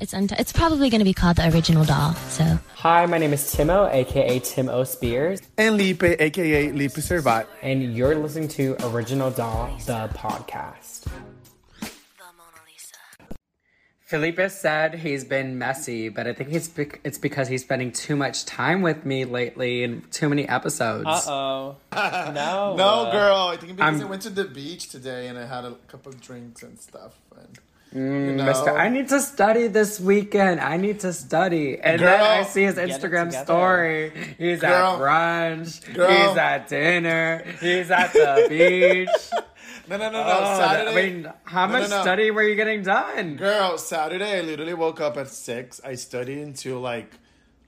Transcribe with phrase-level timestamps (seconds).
[0.00, 2.14] It's unt- it's probably going to be called the original doll.
[2.30, 4.84] So Hi, my name is Timo, aka Tim O.
[4.84, 7.46] Spears, And Lipe, aka Lipe Servat.
[7.62, 11.06] and you're listening to Original Doll, the podcast.
[11.82, 12.96] La Mona Lisa.
[14.00, 18.16] Felipe said he's been messy, but I think he's bec- it's because he's spending too
[18.16, 21.04] much time with me lately and too many episodes.
[21.06, 21.76] Uh oh.
[22.32, 22.74] no.
[22.76, 23.48] No, girl.
[23.52, 26.12] I think because I'm- I went to the beach today and I had a couple
[26.12, 27.14] of drinks and stuff.
[27.36, 27.58] And,
[27.94, 30.60] Mm, you know, Mister, I need to study this weekend.
[30.60, 31.78] I need to study.
[31.80, 34.12] And then I see his Instagram story.
[34.36, 34.70] He's Girl.
[34.70, 35.94] at brunch.
[35.94, 36.10] Girl.
[36.10, 37.44] He's at dinner.
[37.60, 39.42] He's at the beach.
[39.88, 40.38] no, no, no, no.
[40.42, 40.90] Oh, Saturday.
[40.90, 42.02] I mean, how No, no, much no.
[42.02, 43.36] study were you getting done?
[43.36, 45.80] Girl, Saturday I literally woke up at six.
[45.82, 47.10] I studied until like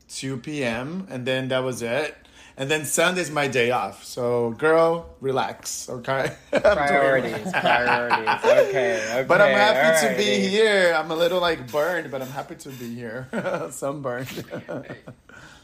[0.09, 1.07] two p.m.
[1.09, 2.15] and then that was it.
[2.61, 4.05] And then Sunday's my day off.
[4.05, 6.37] So, girl, relax, okay?
[6.51, 8.29] Priorities, priorities.
[8.45, 9.25] Okay, okay.
[9.27, 10.93] But I'm happy to be here.
[10.95, 13.29] I'm a little like burned, but I'm happy to be here.
[13.71, 14.29] Sunburned.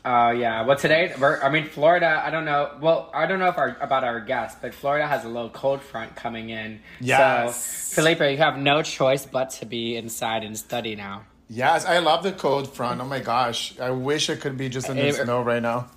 [0.06, 0.65] Oh yeah.
[0.65, 2.23] Well, today, we're, I mean, Florida.
[2.24, 2.79] I don't know.
[2.80, 5.82] Well, I don't know if our about our guest, but Florida has a little cold
[5.82, 6.80] front coming in.
[7.01, 7.63] Yes.
[7.63, 11.24] So, Felipe, you have no choice but to be inside and study now.
[11.51, 13.02] yes, I love the cold front.
[13.02, 13.79] Oh my gosh.
[13.80, 15.90] I wish it could be just in the Eh, snow right now.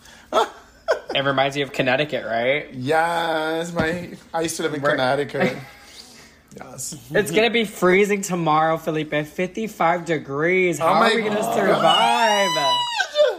[1.16, 2.72] It reminds you of Connecticut, right?
[2.74, 5.58] Yes, my I used to live in Where- Connecticut.
[6.58, 6.96] yes.
[7.12, 9.14] It's gonna be freezing tomorrow, Felipe.
[9.26, 10.80] Fifty-five degrees.
[10.80, 12.50] Oh How Oh are we gonna survive?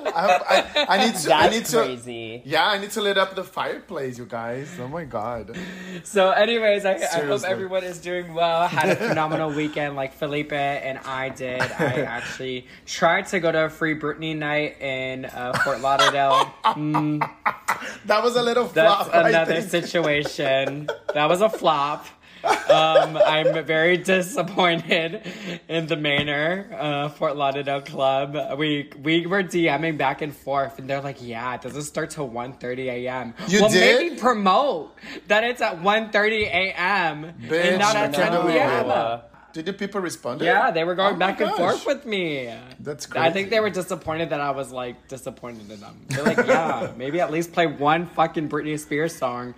[0.06, 1.34] I, I, I need to.
[1.34, 1.76] I That's need to.
[1.84, 2.42] crazy.
[2.44, 4.68] Yeah, I need to lit up the fireplace, you guys.
[4.80, 5.56] Oh my god.
[6.04, 8.66] So, anyways, I, I hope everyone is doing well.
[8.68, 11.60] Had a phenomenal weekend, like Felipe and I did.
[11.60, 16.52] I actually tried to go to a free Britney night in uh, Fort Lauderdale.
[16.64, 17.28] Mm,
[18.06, 19.14] That was a little that's flop.
[19.14, 20.88] I another situation.
[21.14, 22.06] That was a flop.
[22.44, 25.22] Um, I'm very disappointed
[25.68, 28.58] in the Manor, uh, Fort Lauderdale Club.
[28.58, 32.28] We we were DMing back and forth, and they're like, "Yeah, it doesn't start till
[32.28, 33.98] 1.30 a.m." You well, did?
[34.00, 34.96] maybe promote
[35.28, 37.24] that it's at 1.30 a.m.
[37.24, 39.20] And not at can't 10 believe p.m.
[39.52, 40.40] Did the people respond?
[40.40, 42.54] Yeah, they were going Oh back and forth with me.
[42.78, 46.06] That's I think they were disappointed that I was like disappointed in them.
[46.08, 49.54] They're like, yeah, maybe at least play one fucking Britney Spears song,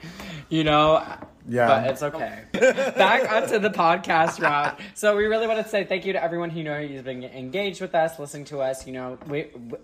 [0.48, 1.04] you know?
[1.48, 1.66] Yeah.
[1.66, 2.44] But it's okay.
[2.53, 4.78] Back onto the podcast route.
[4.94, 7.80] So we really want to say thank you to everyone who know who's been engaged
[7.80, 8.86] with us, listening to us.
[8.86, 9.78] You know, we, we,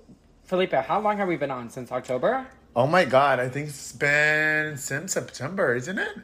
[0.45, 2.47] Felipe, how long have we been on since October?
[2.77, 6.17] Oh my god, I think it's been since September, isn't it?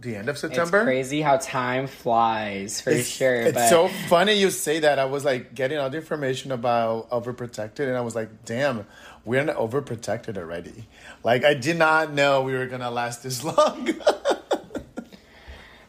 [0.00, 0.78] The end of September.
[0.78, 3.34] It's crazy how time flies, for It's, sure.
[3.34, 4.98] it's but so funny you say that.
[4.98, 8.86] I was like getting all the information about overprotected, and I was like, damn,
[9.24, 10.88] we're not overprotected already.
[11.24, 13.88] Like, I did not know we were gonna last this long.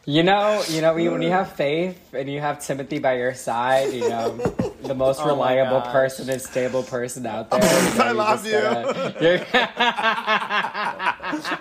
[0.06, 1.44] You know, you know, when you, when you uh.
[1.44, 4.38] have faith and you have Timothy by your side, you know,
[4.84, 7.60] the most Oh reliable person and stable person out there.
[7.94, 9.54] You know, I love just gotta-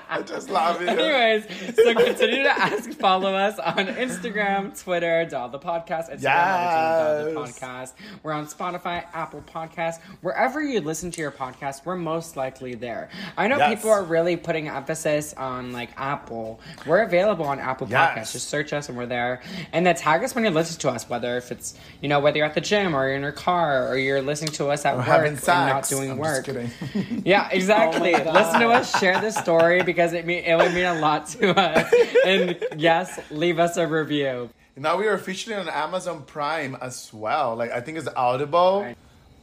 [0.09, 0.89] I just love it.
[0.89, 7.25] Anyways, so continue to ask, follow us on Instagram, Twitter, Doll the Podcast, Instagram, Doll
[7.25, 7.93] the Podcast.
[8.23, 13.09] We're on Spotify, Apple Podcast, wherever you listen to your podcast, we're most likely there.
[13.37, 13.75] I know Yes.
[13.75, 16.59] people are really putting emphasis on like Apple.
[16.85, 18.29] We're available on Apple Yes.
[18.29, 18.33] Podcasts.
[18.33, 19.41] Just search us and we're there.
[19.71, 22.37] And then tag us when you listen to us, whether if it's you know whether
[22.37, 24.93] you're at the gym or you're in your car or you're listening to us at
[24.95, 26.45] Or work having and not doing I'm work.
[26.45, 27.21] Just kidding.
[27.25, 28.13] Yeah, exactly.
[28.15, 31.27] Oh Listen to us, share this story because it mean it would mean a lot
[31.29, 31.93] to us.
[32.25, 34.49] And yes, leave us a review.
[34.77, 37.55] now we are featured on Amazon Prime as well.
[37.55, 38.93] Like, I think it's Audible.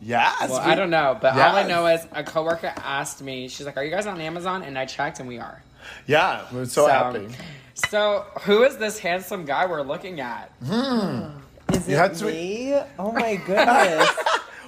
[0.00, 0.48] Yes.
[0.50, 3.48] Well, we- I don't know, but all I know is a coworker asked me.
[3.48, 5.62] She's like, "Are you guys on Amazon?" And I checked, and we are.
[6.06, 7.28] Yeah, we're so, happy.
[7.74, 10.50] So, who is this handsome guy we're looking at?
[10.64, 11.28] Hmm.
[11.72, 12.74] Is You it had to- me?
[12.98, 14.08] Oh my goodness.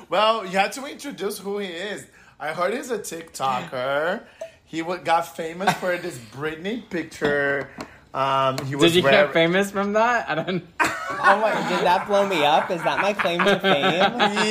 [0.09, 2.07] Well, you had to introduce who he is.
[2.39, 4.21] I heard he's a TikToker.
[4.67, 7.71] He wa- got famous for this Britney picture.
[8.13, 10.29] Um, he was Did you wear- get famous from that?
[10.29, 10.63] I don't.
[10.81, 12.71] oh my, did that blow me up?
[12.71, 13.95] Is that my claim to fame?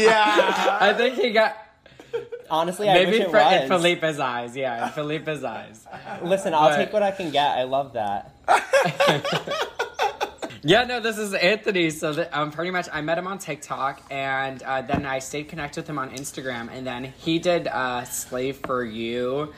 [0.01, 0.78] Yeah.
[0.81, 1.56] I think he got
[2.50, 3.68] Honestly, I maybe wish it for, in was.
[3.69, 4.57] Felipe's eyes.
[4.57, 5.86] Yeah, in Felipe's eyes.
[6.24, 7.56] Listen, I'll But- take what I can get.
[7.56, 8.33] I love that.
[10.63, 11.90] Yeah, no, this is Anthony.
[11.90, 15.50] So that, um, pretty much, I met him on TikTok, and uh, then I stayed
[15.50, 19.54] connected with him on Instagram, and then he did uh, "Slave for You"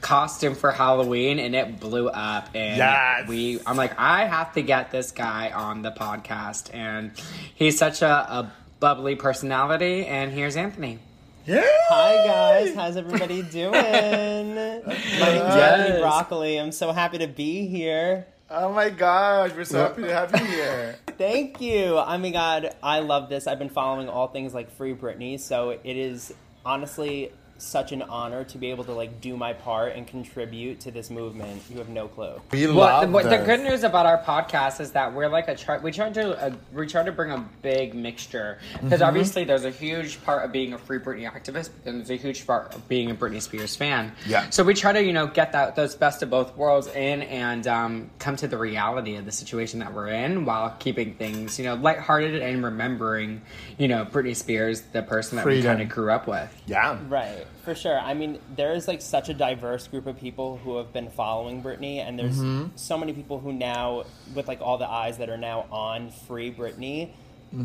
[0.00, 2.50] costume for Halloween, and it blew up.
[2.54, 3.26] And Yes.
[3.28, 7.10] we, I'm like, I have to get this guy on the podcast, and
[7.54, 10.04] he's such a, a bubbly personality.
[10.06, 10.98] And here's Anthony.
[11.46, 11.62] Yeah.
[11.88, 13.72] Hi guys, how's everybody doing?
[13.74, 15.80] My name's Yes.
[15.80, 16.58] Anthony Broccoli.
[16.60, 18.26] I'm so happy to be here.
[18.56, 20.96] Oh my gosh, we're so happy to have you here.
[21.18, 21.98] Thank you.
[21.98, 23.48] Oh my god, I love this.
[23.48, 26.32] I've been following all things like Free Britney, so it is
[26.64, 27.32] honestly
[27.64, 31.10] such an honor to be able to like do my part and contribute to this
[31.10, 31.62] movement.
[31.70, 32.40] You have no clue.
[32.52, 35.48] We Well, love the, what- the good news about our podcast is that we're like
[35.48, 35.78] a try.
[35.78, 39.02] We try to uh, we try to bring a big mixture because Mm-hmm.
[39.02, 42.46] obviously there's a huge part of being a free Britney activist and there's a huge
[42.46, 44.12] part of being a Britney Spears fan.
[44.26, 44.48] Yeah.
[44.50, 47.66] So we try to you know get that those best of both worlds in and
[47.66, 51.64] um, come to the reality of the situation that we're in while keeping things you
[51.64, 53.42] know lighthearted and remembering
[53.78, 56.50] you know Britney Spears, the person that we kind of grew up with.
[56.66, 56.98] Yeah.
[57.08, 57.98] Right, for sure.
[57.98, 61.62] I mean, there is like such a diverse group of people who have been following
[61.62, 62.38] Britney, and there's
[62.76, 64.04] so many people who now,
[64.34, 67.10] with like all the eyes that are now on Free Britney,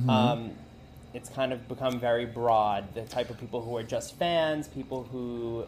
[0.09, 0.51] um,
[1.13, 2.93] it's kind of become very broad.
[2.93, 5.65] The type of people who are just fans, people who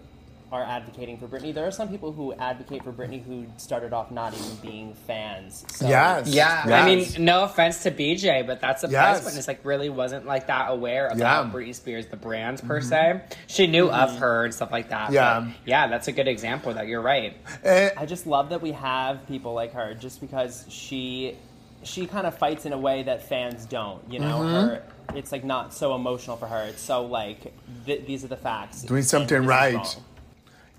[0.51, 1.53] are advocating for Britney.
[1.53, 5.65] There are some people who advocate for Britney who started off not even being fans.
[5.71, 6.27] So Yes.
[6.27, 9.19] Yeah, I mean, no offense to BJ, but that's a Yes.
[9.21, 9.47] price witness.
[9.47, 11.43] Like, really wasn't like that aware of Yeah.
[11.43, 11.55] Mm-hmm.
[11.55, 13.21] Britney Spears, the brand per se.
[13.47, 15.11] She knew of her and stuff like that.
[15.11, 15.39] Yeah.
[15.39, 16.73] but yeah, that's a good example.
[16.73, 17.37] That you're right.
[17.63, 21.37] Eh, I just love that we have people like her just because she
[21.83, 24.39] she kind of fights in a way that fans don't, you know.
[24.41, 24.53] Mm-hmm.
[24.53, 24.83] Her
[25.15, 26.63] it's like not so emotional for her.
[26.65, 27.53] It's so like
[27.85, 28.83] th- these are the facts.
[28.83, 29.75] Doing something right.
[29.75, 29.85] wrong.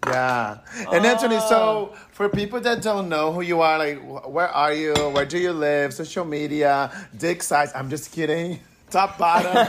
[0.06, 0.58] Yeah.
[0.92, 1.48] And Anthony, Oh.
[1.48, 4.94] so for people that don't know who you are, like, wh- where are you?
[4.94, 5.94] Where do you live?
[5.94, 7.70] Social media, dick size.
[7.74, 8.58] I'm just kidding.
[8.90, 9.52] Top, bottom.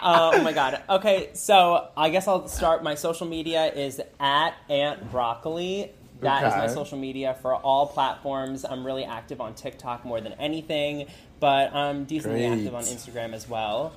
[0.00, 0.82] Uh, oh my god.
[0.88, 2.82] Okay, so I guess I'll start.
[2.82, 5.92] My social media is at Aunt Broccoli.
[6.20, 6.74] That is my Okay.
[6.74, 8.64] social media for all platforms.
[8.64, 11.06] I'm really active on TikTok more than anything,
[11.40, 12.58] but I'm decently Great.
[12.58, 13.92] active on Instagram as well.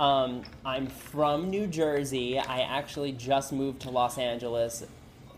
[0.00, 2.38] Um, I'm from New Jersey.
[2.38, 4.82] I actually just moved to Los Angeles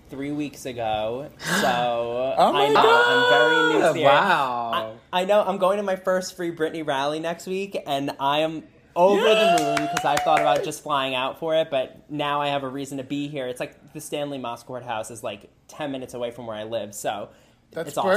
[0.08, 4.08] three weeks ago, so Oh I know I'm very new here.
[4.08, 4.98] wow.
[5.12, 8.38] I, I know I'm going to my first Free Britney rally next week, and I
[8.40, 8.62] am
[8.94, 12.48] over the moon because I thought about just flying out for it, but now I
[12.48, 13.48] have a reason to be here.
[13.48, 16.94] It's like the Stanley Mosk Courthouse is like 10 minutes away from where I live,
[16.94, 17.30] so
[17.72, 18.10] That's it's awesome.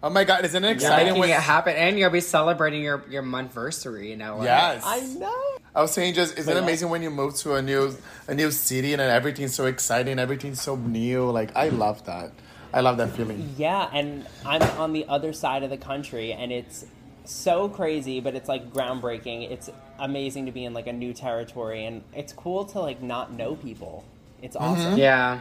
[0.00, 0.04] Perfect.
[0.04, 1.06] Oh my God, isn't it You're exciting?
[1.08, 4.44] making when- it happen, and you'll be celebrating your your monthversary in LA.
[4.44, 4.82] Yes.
[4.84, 5.58] I know.
[5.74, 8.34] I was saying, just isn't it uh, amazing when you move to a new a
[8.34, 11.30] new city and then everything's so exciting, everything's so new.
[11.30, 12.32] Like I love that.
[12.72, 13.54] I love that feeling.
[13.56, 16.84] Yeah, and I'm on the other side of the country, and it's
[17.24, 19.50] so crazy, but it's like groundbreaking.
[19.50, 23.32] It's amazing to be in like a new territory, and it's cool to like not
[23.32, 24.04] know people.
[24.42, 24.64] It's mm-hmm.
[24.64, 24.98] awesome.
[24.98, 25.40] Yeah.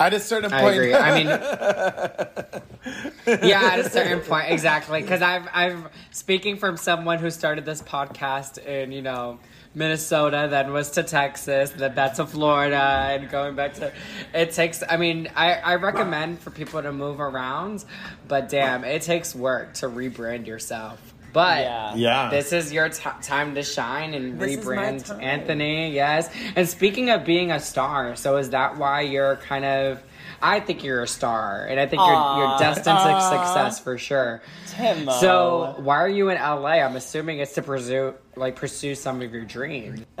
[0.00, 0.94] At a certain I point, agree.
[0.94, 1.26] I mean,
[3.48, 5.02] yeah, at a certain point, exactly.
[5.02, 9.38] Because I've, I've speaking from someone who started this podcast in, you know,
[9.74, 13.92] Minnesota, then was to Texas, then back to Florida, and going back to.
[14.34, 14.82] It takes.
[14.88, 17.84] I mean, I, I recommend for people to move around,
[18.26, 21.14] but damn, it takes work to rebrand yourself.
[21.32, 21.94] But Yeah.
[21.94, 22.30] Yeah.
[22.30, 25.22] this is your t- time to shine and This rebrand.
[25.22, 25.90] Anthony.
[25.92, 26.30] Yes.
[26.56, 30.02] And speaking of being a star, so is that why you're kind of?
[30.40, 32.58] I think you're a star, and I think you're you're Aw.
[32.58, 34.40] destined to success for sure.
[34.68, 35.18] Timo.
[35.18, 36.74] So why are you in LA?
[36.78, 40.02] I'm assuming it's to pursue like pursue some of your dreams.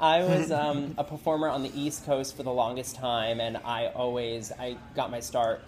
[0.00, 3.88] I was um, a performer on the East Coast for the longest time, and I
[3.88, 5.60] always I got my start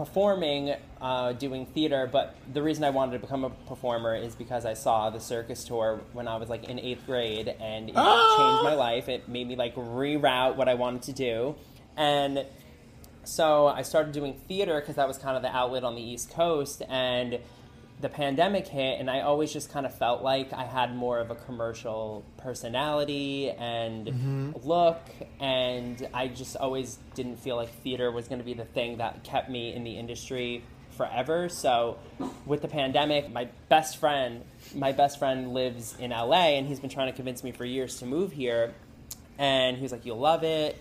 [0.00, 2.08] performing, uh, doing theater.
[2.10, 5.62] But the reason I wanted to become a performer is because I saw the circus
[5.62, 9.10] tour when I was like in eighth grade, and it changed my life.
[9.10, 11.54] It made me like reroute what I wanted to do,
[11.98, 12.46] and
[13.24, 16.30] so I started doing theater because that was kind of the outlet on the East
[16.30, 17.38] Coast, and
[18.00, 21.30] the pandemic hit, and I always just kind of felt like I had more of
[21.30, 24.52] a commercial personality and mm-hmm.
[24.62, 25.00] look,
[25.38, 29.24] and I just always didn't feel like theater was going to be the thing that
[29.24, 30.64] kept me in the industry
[30.96, 31.48] forever.
[31.48, 31.98] So,
[32.46, 36.90] with the pandemic, my best friend, my best friend lives in LA, and he's been
[36.90, 38.74] trying to convince me for years to move here,
[39.38, 40.76] and he was like, "You'll love it."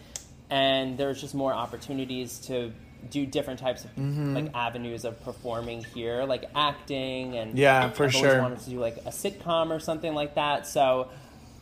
[0.50, 2.74] and there's just more opportunities to
[3.10, 4.36] do different types of Mm-hmm.
[4.36, 8.28] like avenues of performing here, like acting and Yeah, for I've sure.
[8.28, 10.68] Always wanted to do like a sitcom or something like that.
[10.68, 11.10] So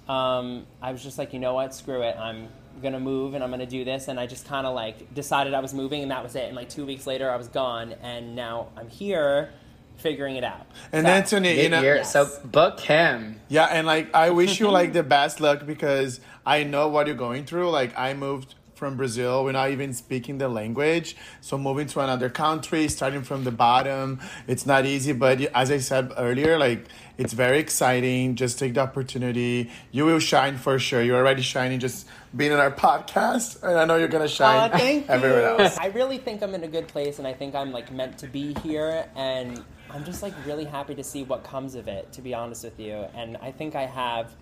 [0.08, 2.48] um, I was just like, you know what, screw it, I'm
[2.82, 5.60] gonna move and I'm gonna do this, and I just kind of like decided I
[5.60, 6.46] was moving, and that was it.
[6.46, 9.50] And like two weeks later, I was gone, and now I'm here,
[9.98, 10.66] figuring it out.
[10.92, 13.42] And So- Anthony, you know, Mid-year, So book him.
[13.50, 17.16] Yeah, and like I wish you like the best luck because I know what you're
[17.16, 17.70] going through.
[17.72, 19.44] Like I moved from Brazil.
[19.44, 21.16] We're not even speaking the language.
[21.42, 25.12] So moving to another country, starting from the bottom, it's not easy.
[25.14, 26.86] But as I said earlier, like
[27.18, 28.36] it's very exciting.
[28.36, 29.72] Just take the opportunity.
[29.92, 31.02] You will shine for sure.
[31.02, 33.64] You're already shining just being in our podcast.
[33.64, 35.64] And I know you're gonna shine Aw, thank everywhere you.
[35.64, 35.78] else.
[35.78, 38.28] I really think I'm in a good place, and I think I'm like meant to
[38.28, 42.12] be here, and I'm just like really happy to see what comes of it.
[42.14, 44.36] To be honest with you, and I think I have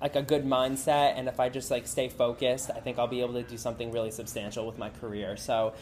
[0.00, 3.20] like a good mindset, and if I just like stay focused, I think I'll be
[3.20, 5.36] able to do something really substantial with my career.
[5.36, 5.72] So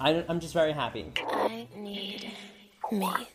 [0.00, 1.06] I, I'm just very happy.
[1.26, 2.32] I need
[2.90, 3.28] me.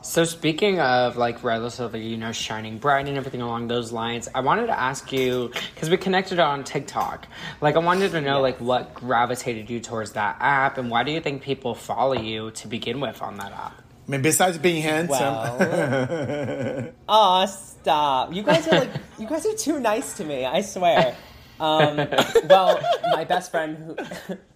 [0.00, 4.40] So speaking of like relatively, you know, shining bright and everything along those lines, I
[4.40, 7.26] wanted to ask you because we connected on TikTok.
[7.60, 11.10] Like, I wanted to know like what gravitated you towards that app, and why do
[11.12, 13.82] you think people follow you to begin with on that app?
[14.06, 18.32] I mean, besides being handsome, Well, aw, stop!
[18.32, 20.44] You guys are like, you guys are too nice to me.
[20.44, 21.16] I swear.
[21.60, 21.96] Um,
[22.44, 23.98] well, my best friend,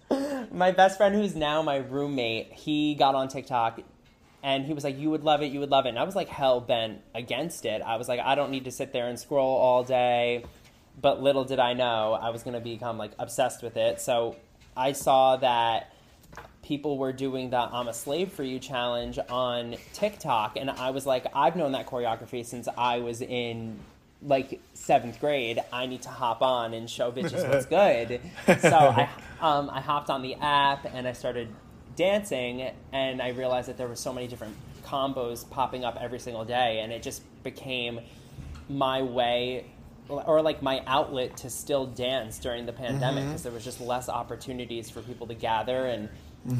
[0.09, 3.81] who, my best friend, who's now my roommate, he got on TikTok,
[4.41, 6.15] and he was like, "You would love it, you would love it," and I was
[6.15, 7.81] like hell bent against it.
[7.81, 10.45] I was like, I don't need to sit there and scroll all day.
[10.99, 13.99] But little did I know, I was gonna become like obsessed with it.
[13.99, 14.35] So
[14.77, 15.93] I saw that
[16.61, 21.05] people were doing the I'm a slave for you challenge on TikTok and I was
[21.05, 23.79] like I've known that choreography since I was in
[24.25, 25.61] like seventh grade.
[25.71, 28.21] I need to hop on and show bitches what's good.
[28.61, 29.09] So I
[29.41, 31.49] um, I hopped on the app and I started
[31.95, 36.45] dancing and I realized that there were so many different combos popping up every single
[36.45, 37.99] day and it just became
[38.69, 39.65] my way
[40.09, 44.09] or like my outlet to still dance during the pandemic because there was just less
[44.09, 46.09] opportunities for people to gather and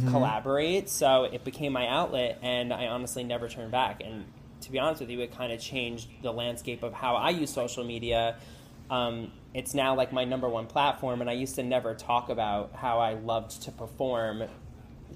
[0.10, 4.24] collaborate so it became my outlet and i honestly never turned back and
[4.63, 7.50] to be honest with you it kind of changed the landscape of how i use
[7.51, 8.36] social media
[8.89, 12.72] um, it's now like my number one platform and i used to never talk about
[12.75, 14.43] how i loved to perform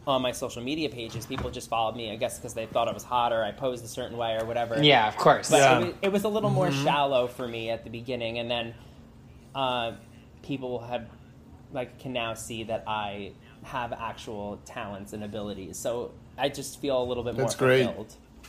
[0.07, 2.93] on my social media pages people just followed me i guess because they thought i
[2.93, 5.49] was hot or i posed a certain way or whatever Yeah, of course.
[5.49, 5.79] but Yeah.
[5.79, 8.73] it, was, it was a little more shallow for me at the beginning, and then
[9.55, 9.93] uh,
[10.43, 11.05] people have
[11.73, 13.31] like can now see that I
[13.63, 15.77] have actual talents and abilities.
[15.77, 17.87] So I just feel a little bit That's more great.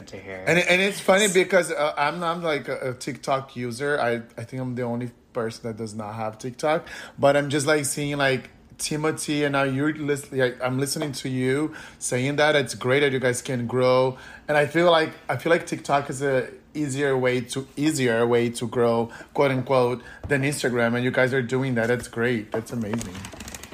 [0.06, 0.44] To hear.
[0.46, 3.98] And, and it's funny because uh, I'm not like a, a TikTok user.
[4.00, 6.86] I, I think I'm the only person that does not have TikTok.
[7.18, 10.54] But I'm just like seeing like Timothy and now you're listening.
[10.62, 14.18] I'm listening to you saying that it's great that you guys can grow.
[14.46, 18.50] And I feel like I feel like TikTok is a easier way to easier way
[18.50, 20.94] to grow quote unquote than Instagram.
[20.94, 21.88] And you guys are doing that.
[21.88, 22.52] That's great.
[22.52, 23.14] That's amazing.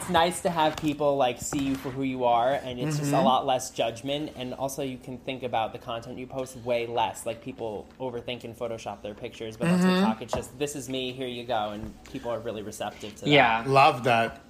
[0.05, 3.13] It's nice to have people like see you for who you are, and it's just
[3.13, 3.25] a Mm-hmm.
[3.25, 4.33] lot less judgment.
[4.37, 7.25] And also, you can think about the content you post way less.
[7.25, 9.89] Like people overthink and Photoshop their pictures, but Mm-hmm.
[9.89, 11.13] on TikTok, it's just this is me.
[11.13, 13.31] Here you go, and people are really receptive to that.
[13.31, 13.65] yeah.
[13.67, 14.43] Love that.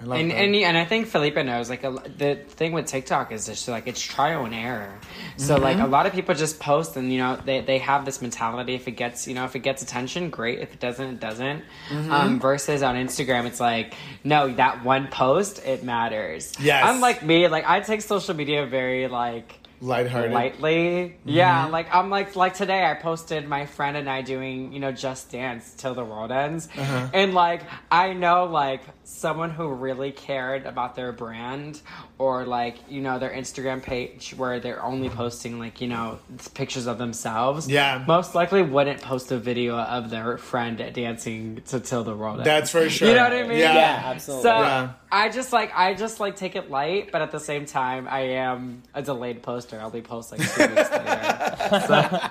[0.00, 0.36] I love And, that.
[0.36, 3.86] and and I think Felipe knows like a, the thing with TikTok is just like
[3.86, 4.94] it's trial and error.
[5.36, 5.86] So like mm-hmm.
[5.86, 8.86] a lot of people just post and you know they, they have this mentality if
[8.86, 11.64] it gets you know if it gets attention great if it doesn't it doesn't.
[11.88, 12.12] Mm-hmm.
[12.12, 16.52] Um, versus on Instagram it's like no that one post it matters.
[16.60, 16.84] Yes.
[16.88, 20.32] Unlike me like I take social media very like Lighthearted.
[20.32, 20.80] lightly.
[21.20, 21.28] Mm-hmm.
[21.28, 24.90] Yeah, like I'm like like today I posted my friend and I doing, you know,
[24.90, 26.68] just dance till the world ends.
[26.76, 27.08] Uh-huh.
[27.14, 31.80] And like I know like someone who really cared about their brand
[32.18, 36.18] or like, you know, their Instagram page where they're only posting like, you know,
[36.54, 37.68] pictures of themselves.
[37.68, 38.04] Yeah.
[38.06, 42.44] Most likely wouldn't post a video of their friend dancing to till the world ends.
[42.44, 43.08] That's for sure.
[43.08, 43.58] You know what I mean?
[43.58, 43.74] Yeah.
[43.74, 44.42] Yeah, absolutely.
[44.42, 44.92] So Yeah.
[45.10, 48.20] I just like I just like take it light, but at the same time I
[48.20, 49.80] am a delayed poster.
[49.80, 52.28] I'll be post like two weeks later.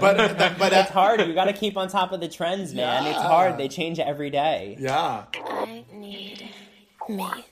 [0.00, 1.20] But but It's uh, hard.
[1.20, 3.06] You got to keep on top of the trends, man.
[3.06, 3.58] It's hard.
[3.58, 4.76] They change every day.
[4.78, 5.07] yeah.
[5.08, 6.50] I need
[7.08, 7.44] me.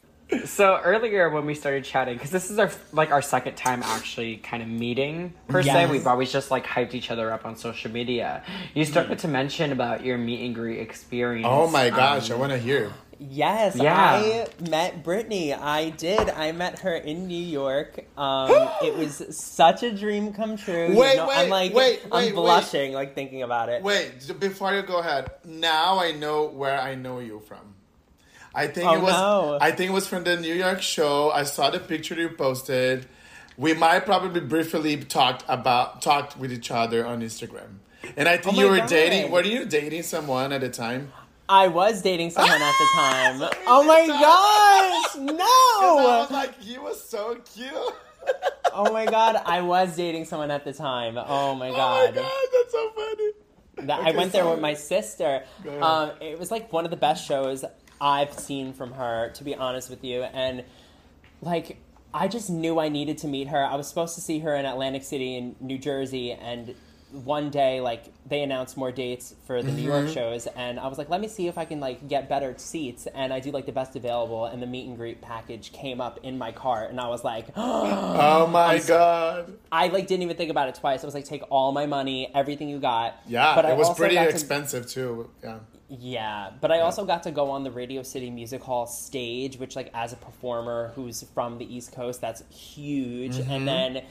[0.45, 4.39] So earlier when we started chatting, because this is our like our second time actually
[4.39, 7.91] kind of meeting per se, we've always just like hyped each other up on social
[7.93, 8.43] media.
[8.75, 11.47] You started to mention about your meet and greet experience.
[11.49, 12.93] Oh my gosh, um, I want to hear.
[13.19, 13.95] Yes, Yeah.
[13.95, 15.59] I met Britney.
[15.59, 16.29] I did.
[16.31, 18.05] I met her in New York.
[18.19, 18.51] Um,
[18.83, 20.89] it was such a dream come true.
[20.93, 23.83] You Wait, know, wait, I'm like, wait, I'm wait, blushing like thinking about it.
[23.83, 25.31] Wait, before you go ahead.
[25.45, 27.75] Now I know where I know you from.
[28.55, 29.13] I think Oh, it was.
[29.13, 29.59] no.
[29.61, 31.31] I think it was from the New York show.
[31.31, 33.07] I saw the picture you posted.
[33.59, 37.79] We might probably briefly talked about talked with each other on Instagram.
[38.17, 38.89] And I think Oh you were God.
[38.89, 39.31] dating.
[39.31, 41.13] Were you dating someone at the time?
[41.49, 43.51] I was dating someone at the time.
[43.67, 46.37] Oh my gosh, And I was no!
[46.37, 47.73] like, he was so cute.
[48.73, 51.17] Oh my god, I was dating someone at the time.
[51.19, 52.15] Oh my Oh my god.
[52.15, 53.31] god, that's so funny.
[53.87, 54.55] That I Okay, went there sorry.
[54.55, 55.45] with my sister.
[55.81, 57.65] Um, it was like one of the best shows
[58.01, 60.23] I've seen from her, to be honest with you.
[60.23, 60.65] And
[61.43, 61.77] like,
[62.13, 63.63] I just knew I needed to meet her.
[63.65, 66.75] I was supposed to see her in Atlantic City in New Jersey, and
[67.13, 70.99] one day, like, they announced more dates for the New York shows, and I was
[70.99, 73.07] like, let me see if I can like get better seats.
[73.15, 76.19] And I do like the best available, and the meet and greet package came up
[76.25, 79.57] in my cart, and I was like, Oh my god.
[79.71, 81.03] I like didn't even think about it twice.
[81.03, 83.15] I was like, take all my money, everything you got.
[83.27, 85.31] Yeah, but I it was pretty got to- expensive too.
[85.43, 85.59] Yeah.
[85.89, 89.77] yeah, but I also got to go on the Radio City Music Hall stage, which,
[89.77, 93.37] like, as a performer who's from the East Coast, that's huge.
[93.37, 93.51] Mm-hmm.
[93.53, 94.03] And then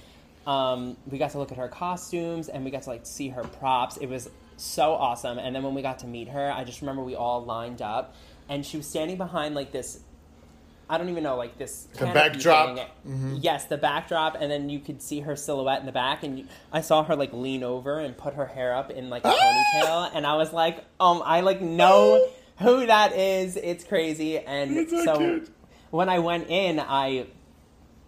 [0.45, 3.43] um, we got to look at her costumes and we got to like see her
[3.43, 3.97] props.
[3.97, 5.37] It was so awesome.
[5.37, 8.15] And then when we got to meet her, I just remember we all lined up,
[8.47, 9.99] and she was standing behind like this.
[10.87, 12.77] I don't even know, like this The backdrop.
[12.77, 13.37] Mm-hmm.
[13.41, 16.45] Yes, the backdrop, and then you could see her silhouette in the back, and you,
[16.71, 20.11] I saw her like lean over and put her hair up in like a ponytail,
[20.13, 22.27] and I was like, um, I like know
[22.59, 23.57] who that is.
[23.57, 25.41] It's crazy, and It's so so
[25.89, 27.27] when I went in, I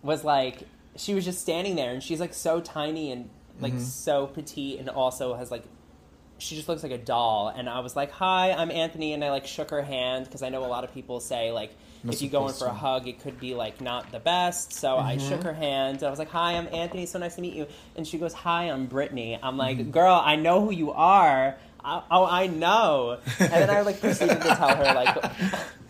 [0.04, 0.60] was like,
[0.98, 3.82] she was just standing there, and she's like so tiny and like Mm-hmm.
[3.82, 5.64] so petite, and also has like
[6.40, 9.32] she just looks like a doll and i was like hi i'm anthony and i
[9.32, 11.72] like shook her hand because i know a lot of people say like
[12.08, 12.70] if you go in for a.
[12.70, 12.78] Mm-hmm.
[12.78, 16.12] hug it could be like not the best so i shook her hand and i
[16.12, 18.88] was like hi i'm anthony so nice to meet you and she goes hi i'm
[18.88, 19.90] britney i'm like Mm-hmm.
[19.90, 24.40] girl i know who you are I, oh i know and then i like proceeded
[24.40, 25.18] to tell her like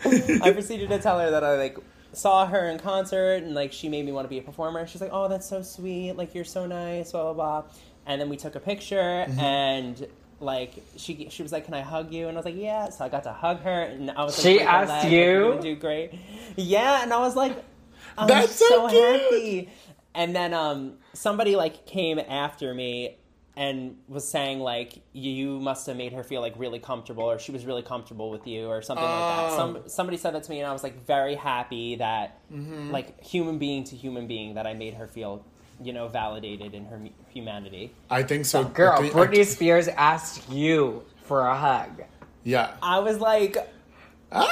[0.43, 1.77] i proceeded to tell her that i like
[2.17, 4.85] saw her in concert and like she made me want to be a performer.
[4.87, 6.13] She's like oh that's so sweet.
[6.13, 7.71] Like you're so nice blah blah blah.
[8.05, 8.97] And then we took a picture
[9.27, 9.39] Mm-hmm.
[9.39, 10.07] and
[10.39, 12.27] like she she was like can i hug you?
[12.27, 12.89] And i was like yeah.
[12.89, 15.19] So i got to hug her and i was like She asked leg, you?
[15.19, 16.13] you're do great.
[16.55, 17.63] Yeah and i was like
[18.17, 19.69] i'm That's so so, happy.
[20.13, 23.17] And then um somebody like came after me
[23.57, 27.51] and was saying like you must have made her feel like really comfortable or she
[27.51, 30.59] was really comfortable with you or something like that some somebody said that to me
[30.59, 32.91] and i was like very happy that Mm-hmm.
[32.91, 35.43] like human being to human being that i made her feel
[35.83, 36.99] you know validated in her
[37.29, 38.61] humanity I think so.
[38.61, 42.03] I Girl, think- Britney Spears asked you for a hug.
[42.43, 42.75] Yeah.
[42.81, 43.57] i was like
[44.31, 44.47] Ah!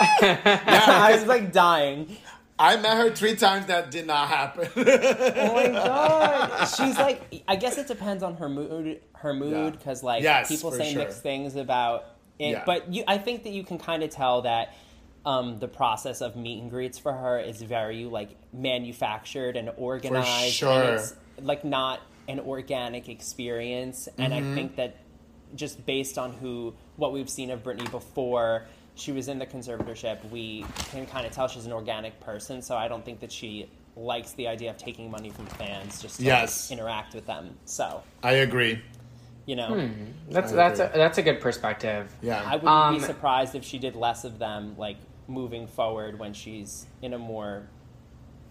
[0.22, 2.16] i was like dying
[2.60, 3.66] I met her three times.
[3.66, 4.68] That did not happen.
[4.76, 10.02] oh my god she's like i guess it depends on her mood her mood because
[10.02, 11.02] like Yes, people say sure.
[11.02, 12.04] mixed things about
[12.38, 12.62] it Yeah.
[12.66, 14.74] but you i think that you can kind of tell that
[15.24, 20.54] um, the process of meet and greets for her is very like manufactured and organized
[20.54, 20.70] sure.
[20.82, 24.52] and it's like not an organic experience and Mm-hmm.
[24.52, 24.96] i think that
[25.54, 28.66] just based on who what we've seen of Britney before
[29.00, 32.60] she was in the conservatorship, we can kind of tell she's an organic person.
[32.62, 36.18] So I don't think that she likes the idea of taking money from fans just
[36.18, 36.70] to Yes.
[36.70, 37.56] interact with them.
[37.64, 38.80] So I agree.
[39.46, 39.90] you know,
[40.28, 42.14] That's that's a, that's a good perspective.
[42.22, 42.42] Yeah.
[42.44, 46.32] I wouldn't Um, be surprised if she did less of them, like moving forward when
[46.34, 47.68] she's in a more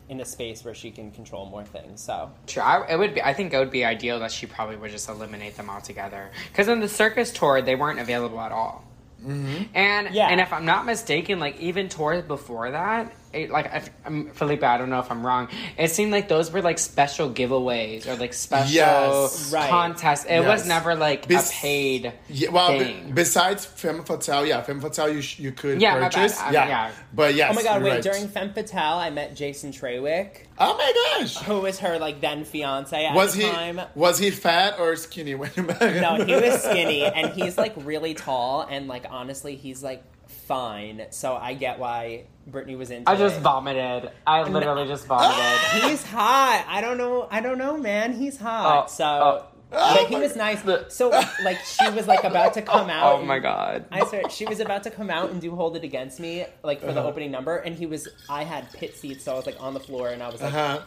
[0.10, 2.02] in a space where she can control more things.
[2.02, 3.22] So Sure, I, it would be.
[3.22, 6.32] I think it would be ideal that she probably would just eliminate them altogether.
[6.52, 8.84] Because in the circus tour, they weren't available at all.
[9.26, 9.64] Mm-hmm.
[9.74, 10.30] And Yeah.
[10.30, 14.64] and if I'm not mistaken, like even tours before that, it, like if, um, Felipe,
[14.64, 15.50] I don't know if I'm wrong.
[15.78, 19.54] It seemed like those were like special giveaways or like special Yes.
[19.54, 19.70] Right.
[19.70, 20.26] contests.
[20.26, 22.14] It was never like Bes- a paid.
[22.28, 23.12] Yeah, well, be- thing.
[23.14, 26.40] besides Femme Fatale, yeah, Femme Fatale, you sh- you could Yeah, purchase.
[26.40, 26.68] I- yeah.
[26.68, 26.92] yeah.
[27.14, 27.52] but yes.
[27.52, 28.02] Oh my god, wait, right.
[28.02, 32.44] during Femme Fatale I met Jason Trawick, Oh my gosh, who was her like then
[32.46, 33.80] fiance at was the he time.
[33.96, 36.02] was he fat or skinny when you met him?
[36.02, 40.04] No, he was skinny and he's like really tall and like honestly he's like
[40.50, 41.06] fine.
[41.12, 43.42] So I get why Britney was into I just it.
[43.42, 44.12] vomited.
[44.28, 45.60] I literally just vomited.
[45.84, 46.66] He's hot.
[46.68, 47.28] I don't know.
[47.32, 48.14] I don't know, man.
[48.14, 48.86] He's hot.
[48.86, 49.46] Oh, so, oh.
[49.72, 50.62] but he was nice.
[50.90, 51.10] So,
[51.44, 53.20] like, she was like about to come out.
[53.20, 53.86] oh my god.
[53.92, 56.80] I swear, she was about to come out and do "Hold It Against Me" like
[56.82, 57.10] for the Uh-huh.
[57.10, 58.08] opening number, and he was.
[58.28, 60.54] I had pit seats, so I was like on the floor, and I was like
[60.54, 60.80] Uh-huh.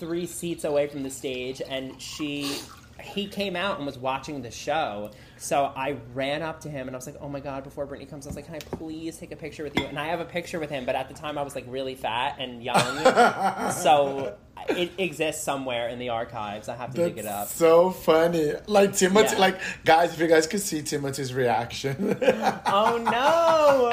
[0.00, 2.58] three seats away from the stage, and she.
[3.02, 5.10] He came out and was watching the show,
[5.44, 8.08] so I ran up to him and I was like, "Oh my god!" Before Britney
[8.08, 10.20] comes, I was like, "Can I please take a picture with you?" And I have
[10.20, 13.70] a picture with him, but at the time I was like really fat and young,
[13.72, 14.36] so
[14.68, 16.68] it exists somewhere in the archives.
[16.68, 17.48] I have to dig it up.
[17.48, 18.52] So funny.
[18.66, 19.40] Like Timothy, Yeah.
[19.40, 22.16] like guys, if you guys could see Timothy's reaction.
[22.66, 23.90] Oh no!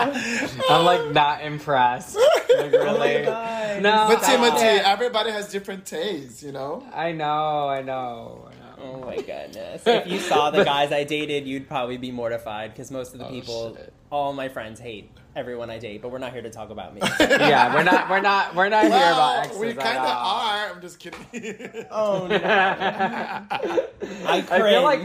[0.70, 2.16] I'm like not impressed.
[2.16, 3.00] Like, Oh really.
[3.20, 3.82] my god!
[3.82, 6.84] No, but Stop Timothy, everybody has different tastes, you know.
[6.94, 8.71] I know, I know, I know.
[8.84, 9.84] Oh my goodness.
[9.86, 13.28] If you saw the guys I dated, you'd probably be mortified because most of the
[13.28, 13.94] Oh, people, shit.
[14.12, 17.02] all my friends hate everyone I date, but we're not here to talk about me.
[17.20, 20.42] yeah, we're not, we're not, we're not here about Well, exes we kind of all.
[20.42, 20.70] are.
[20.74, 21.86] I'm just kidding.
[21.92, 22.38] oh no.
[22.44, 24.52] I cringe.
[24.52, 25.02] I feel like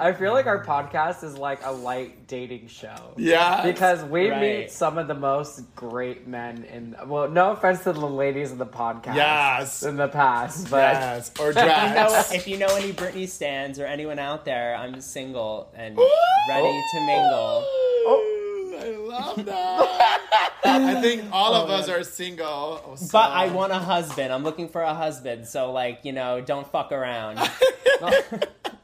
[0.00, 3.12] I feel like our podcast is like a light dating show.
[3.18, 3.62] Yeah.
[3.62, 4.40] Because we Right.
[4.40, 8.56] meet some of the most great men in well, no offense to the ladies in
[8.58, 9.14] the podcast.
[9.14, 9.82] Yes.
[9.82, 11.30] In the past, but yes.
[11.38, 11.66] Or If you, know,
[12.08, 12.32] drags.
[12.32, 15.98] if you know any Britney stands or anyone out there, I'm single and
[16.48, 17.64] ready to mingle.
[18.08, 20.56] Ooh, I love that.
[20.64, 22.82] I think all oh, of us are single.
[22.86, 24.32] Oh, so- But I want a husband.
[24.32, 25.46] I'm looking for a husband.
[25.46, 27.38] So, like, you know, don't fuck around.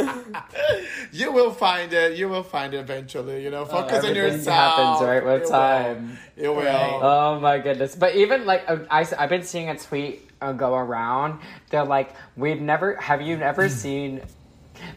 [1.12, 2.16] You will find it.
[2.16, 3.42] You will find it eventually.
[3.42, 4.76] You know, focus on everything yourself.
[4.76, 5.50] happens, right, with It will.
[5.50, 6.18] time.
[6.36, 6.62] It will.
[6.62, 6.98] Right.
[7.02, 7.94] Oh my goodness!
[7.96, 11.40] But even like uh, I, I've been seeing a tweet uh, go around.
[11.70, 12.96] They're like, "We've never.
[12.96, 14.20] Have you never seen?"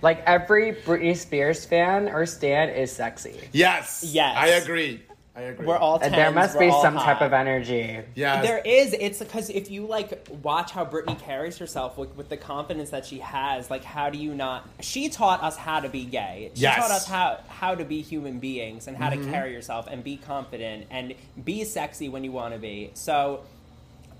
[0.01, 3.49] Like every Britney Spears fan or stan is sexy.
[3.51, 4.03] Yes.
[4.07, 4.35] Yes.
[4.37, 5.01] I agree.
[5.35, 5.65] I agree.
[5.65, 7.05] We're all And there must be some hot.
[7.05, 7.99] type of energy.
[8.13, 8.93] Yeah, There is.
[8.93, 13.03] It's because if you like watch how Britney carries herself with, with the confidence that
[13.05, 14.69] she has, like how do you not?
[14.81, 16.51] She taught us how to be gay.
[16.53, 16.77] She Yes.
[16.77, 19.31] taught us how how to be human beings and how to mm-hmm.
[19.31, 22.91] carry yourself and be confident and be sexy when you want to be.
[22.93, 23.41] So,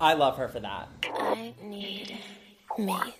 [0.00, 0.88] I love her for that.
[1.04, 2.18] I need
[2.76, 3.14] me.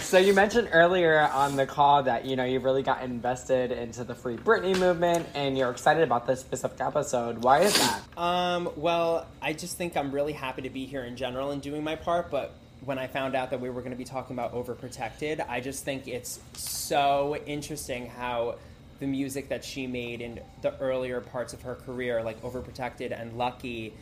[0.00, 4.04] So you mentioned earlier on the call that you know you've really got invested into
[4.04, 7.38] the Free Britney movement, and you're excited about this specific episode.
[7.42, 8.02] Why is that?
[8.16, 11.82] Um, well, I just think I'm really happy to be here in general and doing
[11.82, 12.54] my part, but
[12.84, 15.84] when I found out that we were going to be talking about Overprotected, I just
[15.84, 18.56] think it's so interesting how
[18.98, 23.36] the music that she made in the earlier parts of her career, like Overprotected and
[23.38, 23.92] Lucky,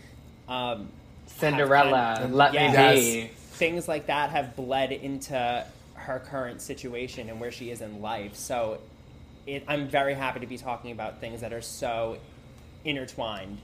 [0.48, 0.88] um,
[1.26, 3.30] Cinderella, let yes, me be.
[3.61, 8.35] Things like that have bled into her current situation and where she is in life.
[8.35, 8.79] So
[9.46, 12.16] it, I'm very happy to be talking about things that are so
[12.87, 13.59] intertwined.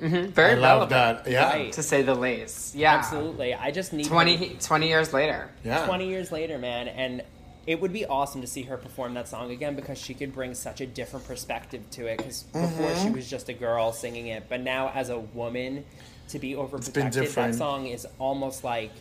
[0.00, 1.30] Very I love relevant, that.
[1.30, 1.50] Yeah.
[1.50, 1.72] Right.
[1.74, 2.74] to say the least.
[2.74, 3.54] Yeah, Absolutely.
[3.54, 5.50] I just need 20, 20 years later.
[5.64, 5.84] Yeah.
[5.86, 7.22] 20 years later, man, and
[7.66, 10.54] it would be awesome to see her perform that song again because she could bring
[10.54, 12.16] such a different perspective to it.
[12.18, 13.04] Because before Mm-hmm.
[13.06, 15.84] she was just a girl singing it, but now as a woman
[16.28, 18.92] to be overprotected, that song is almost like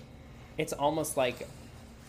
[0.58, 1.48] it's almost like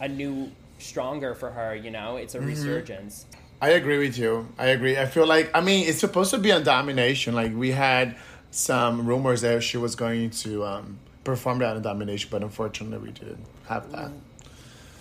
[0.00, 1.74] a new, stronger for her.
[1.74, 2.46] You know, it's a Mm-hmm.
[2.48, 3.26] resurgence.
[3.60, 4.48] I agree with you.
[4.58, 4.98] I agree.
[4.98, 7.34] I feel like I mean it's supposed to be on domination.
[7.34, 8.16] Like we had
[8.50, 13.12] some rumors that she was going to um, perform that on domination, but unfortunately we
[13.12, 14.10] didn't have that.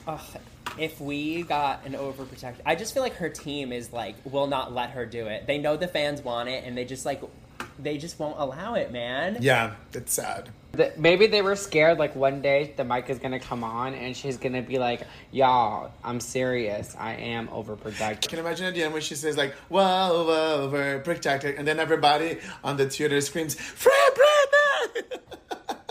[0.07, 0.21] Ugh,
[0.77, 4.73] if we got an overprotected, I just feel like her team is like will not
[4.73, 5.47] let her do it.
[5.47, 7.21] They know the fans want it, and they just like
[7.77, 9.37] they just won't allow it, man.
[9.41, 10.49] Yeah, it's sad.
[10.97, 14.37] Maybe they were scared like one day the mic is gonna come on and she's
[14.37, 16.95] gonna be like, "Y'all, I'm serious.
[16.97, 20.69] I am overprotected." Can you imagine at the end when she says like "Whoa, whoa,
[20.71, 25.19] we're protected," and then everybody on the theater screams "Free Britney!"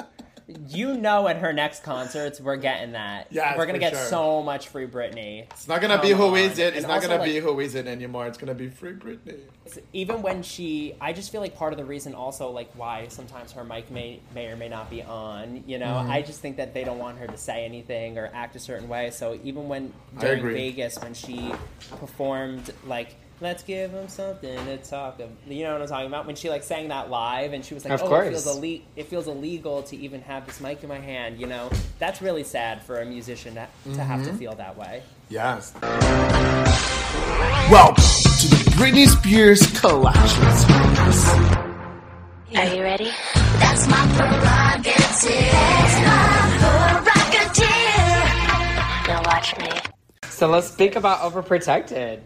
[0.69, 3.29] You know, at her next concerts, we're getting that.
[3.31, 4.03] Yeah, we're gonna get sure.
[4.07, 5.43] so much free Britney.
[5.51, 6.69] It's not gonna be Come who is it.
[6.75, 8.27] It's And not also, gonna be like- who is it anymore.
[8.27, 9.41] It's gonna be Free Britney.
[9.93, 13.53] Even when she, I just feel like part of the reason also like why sometimes
[13.53, 15.65] her mic may may or may not be on.
[15.67, 16.11] You know, Mm-hmm.
[16.13, 18.89] I just think that they don't want her to say anything or act a certain
[18.89, 19.11] way.
[19.11, 20.43] So even when during.
[20.45, 21.53] Vegas when she
[21.99, 23.17] performed like.
[23.41, 25.29] Let's give them something to talk of.
[25.47, 26.25] You know what I'm talking about?
[26.27, 28.29] When she like sang that live, and she was like, Of "Oh, course.
[28.29, 31.47] it feels ille- it feels illegal to even have this mic in my hand." You
[31.49, 31.69] know,
[31.99, 34.31] that's really sad for a musician to, to have Mm-hmm.
[34.31, 35.03] to feel that way.
[35.31, 35.75] Yes.
[37.71, 40.45] Welcome to the Britney Spears collection.
[42.57, 43.11] Are you ready?
[43.59, 44.95] That's my prerogative.
[45.51, 47.69] That's my prerogative.
[49.09, 49.71] Now watch me.
[50.29, 52.21] So let's speak about overprotected.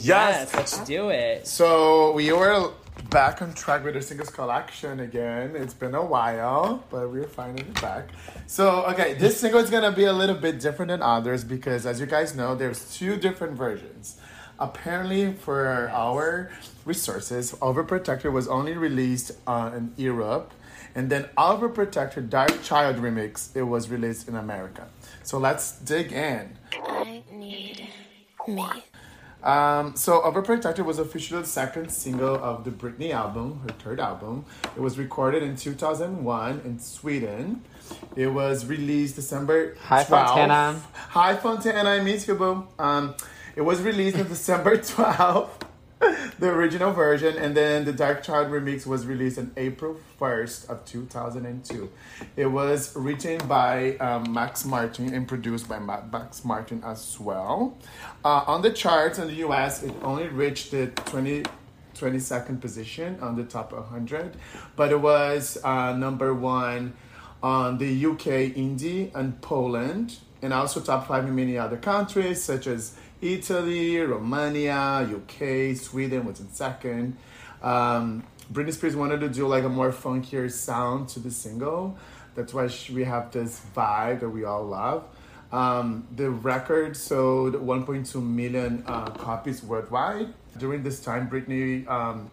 [0.00, 1.46] Yes, let's do it.
[1.46, 2.72] So we were
[3.10, 5.54] back on track with the singles collection again.
[5.54, 8.08] It's been a while, but we're finally back.
[8.46, 12.00] So okay, this single is gonna be a little bit different than others because, as
[12.00, 14.18] you guys know, there's two different versions.
[14.58, 16.50] Apparently, for our
[16.84, 20.52] resources, Overprotected was only released uh, in Europe,
[20.94, 24.88] and then Overprotected Dark Child remix it was released in America.
[25.22, 26.56] So let's dig in.
[26.86, 27.88] I need
[28.46, 28.84] me.
[29.42, 34.44] Um, so Overprotected was officially the second single of the Britney album, her third album.
[34.76, 37.62] It was recorded in 2001 in Sweden.
[38.16, 40.06] It was released December Hi, 12th.
[40.06, 40.82] Fontana.
[41.10, 42.66] Hi Fontana, I miss you, boo.
[42.78, 43.14] Um,
[43.56, 45.48] it was released on December 12th,
[46.38, 50.84] the original version, and then the Dark Child remix was released on April 1st of
[50.86, 51.90] 2002.
[52.36, 57.76] It was written by um, Max Martin and produced by Ma- Max Martin as well.
[58.24, 61.42] Uh, on the charts in the US, it only reached the 20,
[61.94, 64.36] 22nd position on the top 100,
[64.76, 66.94] but it was uh, number one
[67.42, 70.18] on the UK, India, and Poland.
[70.42, 76.40] and also top five in many other countries such as Italy, Romania, UK, Sweden was
[76.40, 77.16] in second.
[77.62, 81.96] Um, Britney Spears wanted to do like a more funkier sound to the single.
[82.34, 85.04] That's why she, we have this vibe that we all love.
[85.52, 90.32] Um, the record sold 1.2 million uh, copies worldwide.
[90.56, 92.30] During this time, Britney um,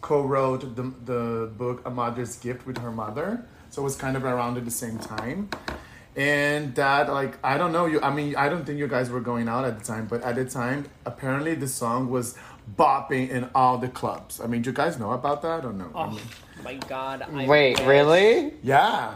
[0.00, 3.46] co-wrote the, the book A Mother's Gift with her mother.
[3.70, 5.48] So it was kind of around at the same time.
[6.16, 8.00] And that, like, I don't know, you.
[8.00, 10.34] I mean, I don't think you guys were going out at the time, but at
[10.34, 12.36] the time, apparently the song was
[12.76, 14.40] bopping in all the clubs.
[14.40, 15.90] I mean, do you guys know about that or no?
[15.94, 16.20] I Oh mean,
[16.64, 17.22] my god.
[17.22, 18.54] I Wait, wish- really?
[18.62, 19.14] yeah.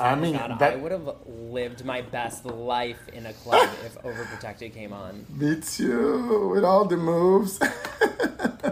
[0.00, 4.00] I mean, God, that, I would have lived my best life in a club if
[4.02, 5.26] Overprotected came on.
[5.28, 7.60] Me too, with all the moves.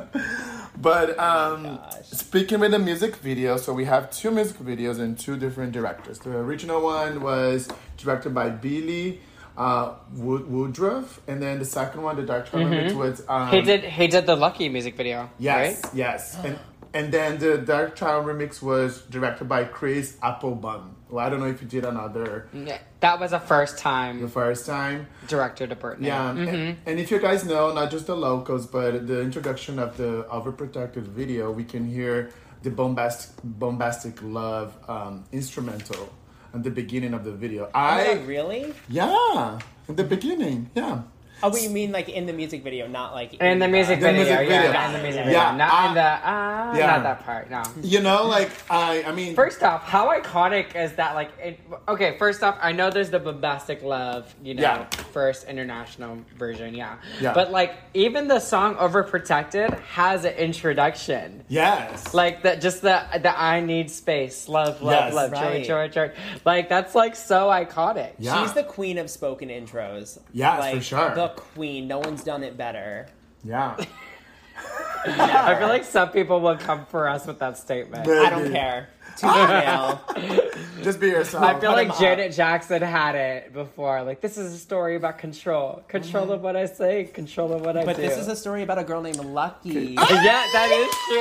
[0.81, 2.07] but um, gosh.
[2.12, 6.19] speaking with the music video, so we have two music videos and two different directors.
[6.19, 9.21] The original one was directed by Billie
[9.57, 13.85] uh, Wood- Woodruff, and then the second one, the Dark Tribe was um, He did.
[13.85, 15.29] He did the Lucky music video.
[15.38, 15.95] Yes, Right?
[15.95, 16.59] yes, and
[16.94, 20.96] and then the Dark Child remix was directed by Chris Applebaum.
[21.09, 24.20] Well, I don't know if you did another Yeah, That was a first time.
[24.20, 25.07] the first time.
[25.26, 26.07] director to Britney.
[26.07, 29.96] Yeah, and, and if you guys know, not just the locals, but the introduction of
[29.96, 32.31] the overprotected video, we can hear
[32.62, 36.12] the bombastic, bombastic love um, instrumental
[36.55, 37.66] at the beginning of the video.
[37.66, 38.72] Oh, I really?
[38.88, 41.03] yeah, in the beginning, yeah.
[41.42, 44.07] Oh, but you mean like in the music video, not like In the music The
[44.07, 44.72] video, music yeah, video.
[44.72, 45.57] not in the music video, yeah.
[45.57, 45.88] not Ah.
[45.88, 46.87] in the uh, Yeah.
[46.87, 47.50] not that part.
[47.50, 47.62] No.
[47.83, 51.14] You know, like I, I mean, First off, how iconic is that?
[51.14, 54.87] Like, it, okay, first off, I know there's the bombastic love, you know, Yeah.
[55.11, 56.96] First international version, yeah.
[57.20, 57.35] Yeah.
[57.35, 61.44] But like, even the song "Overprotected" has an introduction.
[61.49, 65.14] yes, Like that, just the the I need space, love, love, Yes.
[65.14, 65.64] love, Right.
[65.64, 66.12] joy, joy, joy.
[66.44, 68.12] Like that's like so iconic.
[68.18, 68.42] Yeah.
[68.42, 70.18] She's the queen of spoken intros.
[70.33, 71.14] Yes, like, for sure.
[71.14, 71.88] The queen.
[71.88, 73.07] No one's done it better.
[73.44, 73.77] yeah.
[75.07, 78.05] I feel like some people will come for us with that statement.
[78.05, 78.88] But- I don't care.
[80.83, 81.44] Just be yourself.
[81.44, 81.99] I feel Put like 'em up.
[82.01, 84.03] Janet Jackson had it before.
[84.03, 87.77] Like this is a story about control, control of what I say, control of what
[87.77, 88.03] I But do.
[88.03, 89.70] But this is a story about a girl named Lucky.
[89.99, 91.20] yeah, that is true.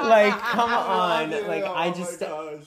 [0.08, 1.34] like, come on.
[1.34, 2.20] Oh Like, I my just.
[2.20, 2.62] gosh.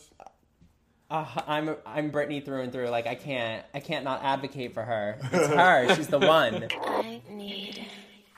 [1.09, 2.89] Uh, I'm I'm Britney through and through.
[2.89, 5.17] Like I can't I can't not advocate for her.
[5.31, 5.95] It's her.
[5.95, 6.67] She's the one.
[6.81, 7.85] I need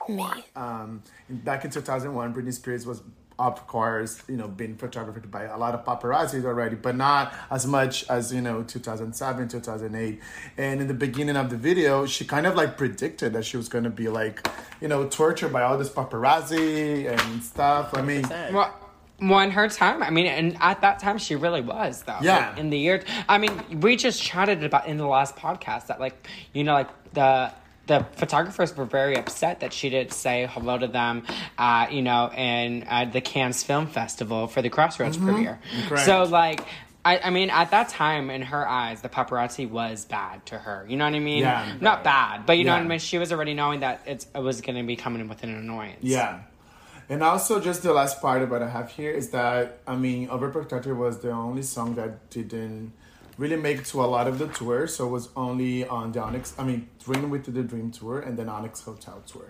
[0.08, 0.26] me.
[0.54, 3.02] um, back in 2001, Britney Spears was,
[3.38, 7.66] of course, you know, being photographed by a lot of paparazzi already, but not as
[7.66, 10.20] much as, you know, 2007, 2008.
[10.56, 13.68] And in the beginning of the video, she kind of like predicted that she was
[13.68, 14.48] going to be like,
[14.80, 17.94] you know, tortured by all this paparazzi and stuff.
[17.94, 18.74] I mean, well,
[19.20, 22.18] well, in her time, I mean, and at that time, she really was though.
[22.20, 22.50] Yeah.
[22.50, 26.00] Like, in the year, I mean, we just chatted about in the last podcast that,
[26.00, 27.50] like, you know, like the
[27.86, 31.24] the photographers were very upset that she didn't say hello to them,
[31.58, 35.58] uh, you know, in uh, the Cannes Film Festival for the Crossroads premiere.
[35.88, 36.04] Correct.
[36.04, 36.60] So, like.
[37.04, 40.84] I, I mean, at that time, in her eyes, the paparazzi was bad to her.
[40.88, 41.42] You know what I mean?
[41.42, 41.76] Yeah.
[41.80, 42.98] Not bad, but you know what I mean?
[42.98, 46.00] She was already knowing that it's, it was going to be coming with an annoyance.
[46.02, 46.40] Yeah.
[47.08, 50.96] And also, just the last part what I have here is that, I mean, Overprotected
[50.96, 52.92] was the only song that didn't
[53.38, 54.86] really make it to a lot of the tour.
[54.86, 58.38] So it was only on the Onyx, I mean, Dream Within a Dream Tour and
[58.38, 59.48] then Onyx Hotel Tour.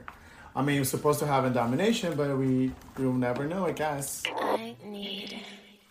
[0.54, 3.72] I mean, it was supposed to have a domination, but we we'll never know, I
[3.72, 4.22] guess.
[4.40, 5.40] I need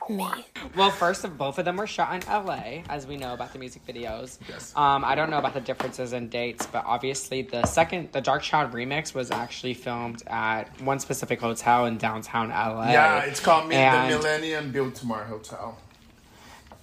[0.09, 0.45] me.
[0.75, 3.59] Well, first of both of them were shot in LA, as we know about the
[3.59, 4.37] music videos.
[4.47, 4.71] Yes.
[4.75, 8.43] Um, I don't know about the differences in dates, but obviously the second, the Dark
[8.43, 12.91] Child remix was actually filmed at one specific hotel in downtown LA.
[12.91, 15.75] Yeah, it's called Mi- And- the Millennium Biltmore Hotel.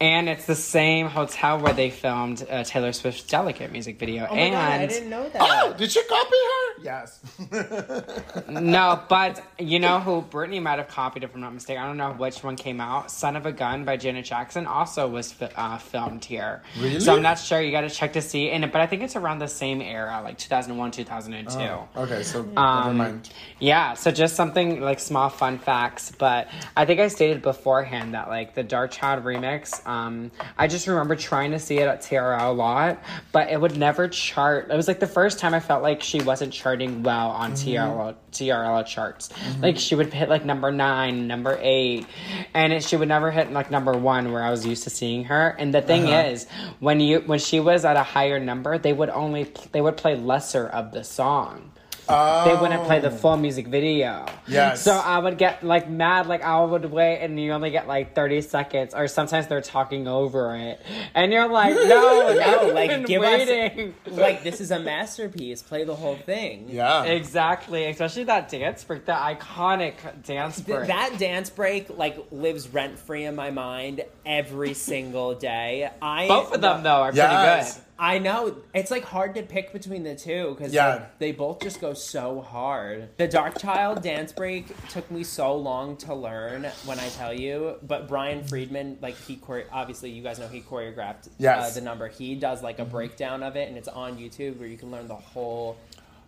[0.02, 4.26] And it's the same hotel where they filmed uh, Taylor Swift's Delicate music video.
[4.28, 5.40] Oh my and god, I didn't know that.
[5.40, 6.82] Oh, did she copy her?
[6.82, 7.20] Yes.
[8.48, 11.80] no, but you know who Britney might have copied, if I'm not mistaken.
[11.80, 13.12] I don't know which one came out.
[13.12, 16.62] "Son of a Gun" by Janet Jackson also was fi- uh, filmed here.
[16.80, 16.98] Really?
[16.98, 17.60] So I'm not sure.
[17.60, 18.50] You got to check to see.
[18.50, 21.58] And but I think it's around the same era, like 2001, 2002.
[21.60, 23.30] Oh, okay, so never Um, mind.
[23.60, 28.28] Yeah, so just something like small fun facts, but I think I stated beforehand that
[28.28, 32.00] like the Dark Child remix, um, Um, I just remember trying to see it at
[32.00, 34.70] TRL a lot, but it would never chart.
[34.70, 37.70] It was like the first time I felt like she wasn't charting well on mm-hmm.
[37.70, 39.28] TRL TRL charts.
[39.28, 39.62] Mm-hmm.
[39.62, 42.06] Like she would hit like number nine, number eight,
[42.54, 45.24] and it, she would never hit like number one where I was used to seeing
[45.24, 45.54] her.
[45.58, 46.28] And the thing uh-huh.
[46.28, 46.46] is,
[46.80, 50.16] when you when she was at a higher number, they would only they would play
[50.16, 51.71] lesser of the song.
[52.08, 53.16] They wouldn't play the oh.
[53.16, 54.26] full music video.
[54.46, 54.82] Yes.
[54.82, 58.14] So I would get like mad, like I would wait, and you only get like
[58.14, 60.80] thirty seconds, or sometimes they're talking over it,
[61.14, 63.94] and you're like, no, No, like give waiting.
[64.06, 65.62] us like this is a masterpiece.
[65.62, 66.66] Play the whole thing.
[66.68, 67.04] Yeah.
[67.04, 70.88] Exactly, especially that dance break, the iconic dance Th- break.
[70.88, 75.88] that dance break like lives rent free in my mind every single day.
[76.00, 77.74] I Both of them though are Yes.
[77.74, 77.88] pretty good.
[78.02, 81.04] I know it's like hard to pick between the two because Yeah.
[81.20, 83.10] they both just go so hard.
[83.16, 87.76] The Dark Child dance break took me so long to learn when I tell you,
[87.80, 91.70] but Brian Friedman, like he chore- obviously you guys know he choreographed Yes.
[91.70, 92.08] uh, the number.
[92.08, 95.06] He does like a breakdown of it, and it's on YouTube where you can learn
[95.06, 95.76] the whole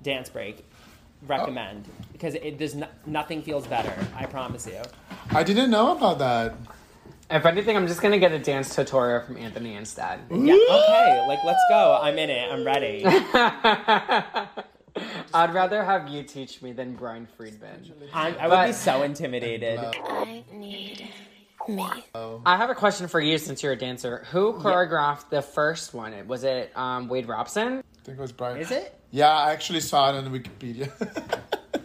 [0.00, 0.64] dance break.
[1.26, 3.94] Recommend because it does no- nothing feels better.
[4.14, 4.80] I promise you.
[5.30, 6.54] I didn't know about that.
[7.30, 10.20] If anything, I'm just gonna get a dance tutorial from Anthony instead.
[10.30, 10.54] Yeah.
[10.54, 11.24] Okay.
[11.26, 11.98] Like let's go.
[12.00, 12.50] I'm in it.
[12.52, 13.04] I'm ready.
[15.34, 17.92] I'd rather have you teach me than Brian Friedman.
[18.12, 19.80] I, I would But- be so intimidated.
[19.80, 21.08] I need
[21.68, 21.86] me.
[22.46, 24.26] I have a question for you since you're a dancer.
[24.32, 26.14] Who choreographed the first one?
[26.28, 27.78] Was it um, Wade Robson?
[27.78, 28.58] I think it was Brian.
[28.58, 28.98] Is it?
[29.10, 30.90] Yeah, I actually saw it on Wikipedia.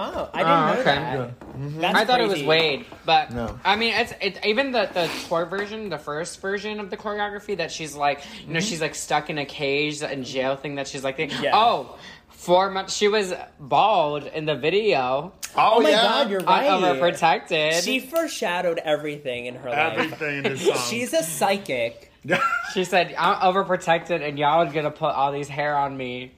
[0.00, 0.94] Oh, I didn't Oh, know okay.
[0.94, 1.80] that.
[1.80, 2.42] That's I thought it was.
[2.44, 3.58] Wade, but No.
[3.64, 7.56] I mean, it's it's even the the tour version, the first version of the choreography
[7.56, 10.86] that she's like, you know, she's like stuck in a cage in jail thing that
[10.86, 11.50] she's like, Yeah.
[11.52, 12.94] oh, four months.
[12.94, 16.02] She was bald in the video, Oh my yeah.
[16.02, 16.68] god, you're uh, right.
[16.68, 17.82] overprotected.
[17.84, 19.98] She foreshadowed everything in her life.
[19.98, 20.56] Everything in.
[20.88, 22.04] She's a psychic.
[22.74, 26.32] She said, "I'm overprotected, and y'all are gonna put all these hair on me."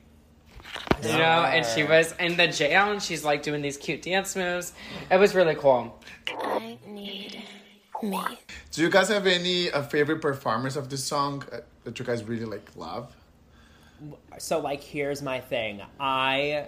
[1.03, 4.37] You know, and she was in the jail, and she's like doing these cute dance
[4.37, 4.73] moves.
[5.11, 5.99] It was really cool.
[6.29, 7.43] I need
[8.03, 8.39] me.
[8.73, 12.25] Do you guys have any uh, favorite performers of this song uh, that you guys
[12.25, 13.15] really like love?
[14.39, 15.83] So like here's my thing.
[15.99, 16.67] I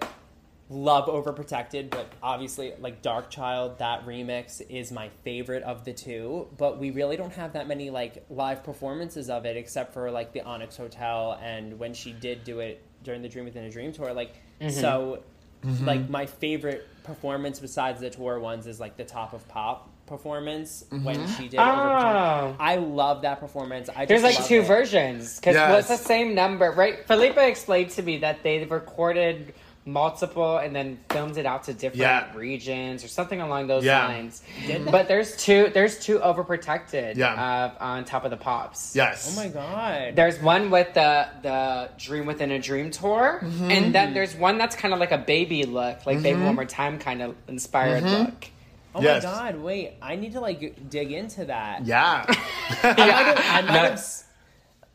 [0.69, 6.49] love Overprotected, but obviously like Darkchild, that remix is my favorite of the two.
[6.59, 10.33] But we really don't have that many like live performances of it except for like
[10.33, 13.93] the Onyx Hotel and when she did do it during the Dream Within a Dream
[13.93, 14.13] tour.
[14.13, 14.71] Like mm-hmm.
[14.71, 15.23] so
[15.65, 15.85] mm-hmm.
[15.85, 20.85] like my favorite performance besides the tour ones is like the Top of Pop performance
[20.91, 21.05] mm-hmm.
[21.05, 22.57] when she did Oh.
[22.59, 23.89] I love that performance.
[23.95, 24.67] I There's just like love two it.
[24.67, 25.91] versions because Yes.
[25.91, 27.07] it's the same number, right?
[27.07, 29.55] Felipe explained to me that they recorded
[29.85, 32.27] multiple and then filmed it out to different Yeah.
[32.37, 34.07] regions or something along those Yeah.
[34.07, 34.43] lines.
[34.91, 35.71] But there's two.
[35.75, 37.17] There's two overprotected.
[37.17, 37.33] Yeah.
[37.81, 38.95] Uh, on top of the pops.
[38.95, 39.33] Yes.
[39.37, 40.15] Oh my god.
[40.15, 43.71] There's one with the the Dream Within a Dream tour, Mm-hmm.
[43.71, 46.65] and then there's one that's kind of like a baby look, like Baby One More
[46.65, 48.23] Time kind of inspired Mm-hmm.
[48.25, 48.47] look.
[48.95, 49.25] Oh Yes.
[49.25, 49.95] my god, wait.
[50.03, 51.87] I need to like dig into that.
[51.87, 52.25] Yeah.
[52.83, 53.79] I might have, I might No.
[53.91, 54.05] have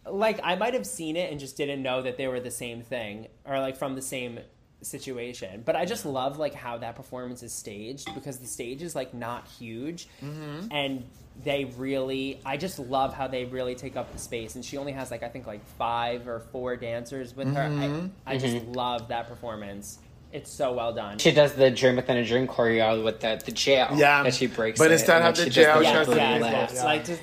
[0.09, 2.81] like I might have seen it and just didn't know that they were the same
[2.81, 4.39] thing or like from the same
[4.81, 5.63] situation.
[5.65, 9.13] But I just love like how that performance is staged because the stage is like
[9.13, 10.67] not huge Mm-hmm.
[10.71, 11.03] and
[11.43, 14.91] they really I just love how they really take up the space and she only
[14.93, 17.81] has like I think like 5 or 4 dancers with Mm-hmm.
[17.81, 18.09] her.
[18.25, 19.99] I, I just love that performance.
[20.33, 21.19] It's so well done.
[21.19, 24.23] She does the Dream Within a Dream choreo with the, the jail Yeah.
[24.23, 24.77] that she breaks.
[24.77, 26.41] But it, instead and of the she jail, the she has the blue yes, big
[26.51, 26.73] lips.
[26.73, 26.73] yes.
[26.75, 26.83] Yeah.
[26.83, 27.21] Like just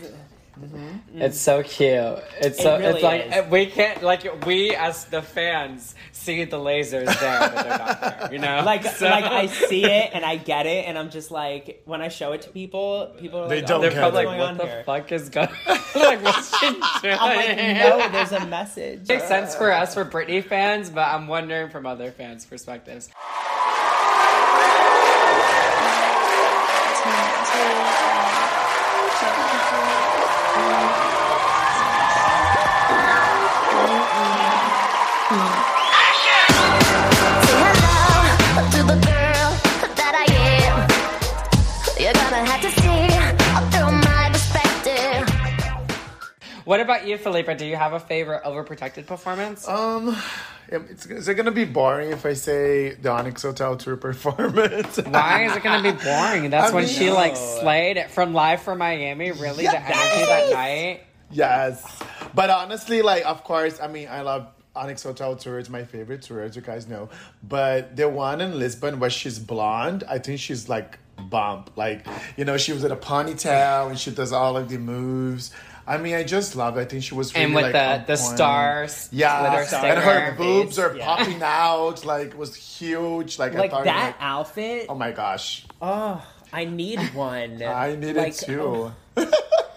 [0.60, 1.20] Mm-hmm.
[1.20, 2.18] It's so cute.
[2.40, 3.50] It's so really it's like is.
[3.50, 8.28] we can't like we as the fans see the lasers there, but they're not there.
[8.32, 11.30] You know, like So- like I see it and I get it and I'm just
[11.32, 14.24] like when I show it to people, people are They like, don't oh, They're probably
[14.26, 14.82] like, "What going the here?
[14.84, 15.48] fuck is going?
[15.66, 15.78] On?
[15.96, 19.08] Like, what's she doing?" I'm like, no, there's a message.
[19.08, 23.10] makes sense for us for Britney fans, but I'm wondering from other fans' perspectives.
[46.74, 47.56] What about you, Felipe?
[47.56, 49.68] Do you have a favorite overprotected performance?
[49.68, 50.16] Um,
[50.66, 54.96] it's, is it gonna be boring if I say the Onyx Hotel tour performance?
[54.96, 56.50] Why is it gonna be boring?
[56.50, 59.30] That's I when mean- she like slayed it from live from Miami.
[59.30, 61.02] Really, the energy that night.
[61.30, 62.02] Yes,
[62.34, 65.60] but honestly, like of course, I mean, I love Onyx Hotel tour.
[65.60, 67.08] It's my favorite tour, as you guys know.
[67.44, 70.98] But the one in Lisbon where she's blonde, I think she's like
[71.30, 71.70] bump.
[71.76, 72.04] Like
[72.36, 75.52] you know, she was in a ponytail and she does all of the moves.
[75.86, 76.80] I mean, I just love it.
[76.80, 77.72] I think she was really And with like,
[78.06, 78.36] the the point.
[78.36, 80.34] stars, Yeah, glitter and her sticker.
[80.38, 81.04] boobs are Yeah.
[81.04, 82.04] popping out.
[82.06, 83.38] Like was huge.
[83.38, 84.86] Like, I thought, that like, outfit.
[84.88, 87.62] oh my gosh, Oh, I need one.
[87.62, 88.92] I need like, it too.
[89.16, 89.30] Oh.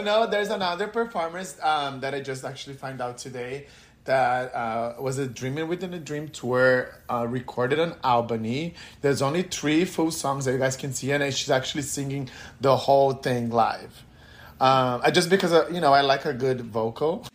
[0.00, 3.66] no, there's another performance um, that I just actually find out today
[4.04, 8.74] that uh, was a Dreaming Within a Dream tour uh, recorded in Albany.
[9.02, 12.30] There's only three full songs that you guys can see, and she's actually singing
[12.60, 14.04] the whole thing live.
[14.60, 17.26] Um, I just because uh, you know I like a good vocal.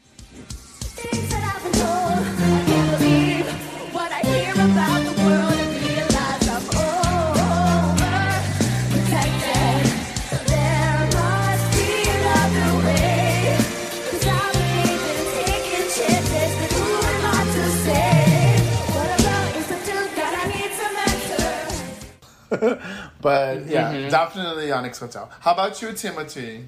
[23.22, 24.10] But yeah, mm-hmm.
[24.10, 25.32] definitely Onyx Hotel.
[25.40, 26.66] How about you, Timothy?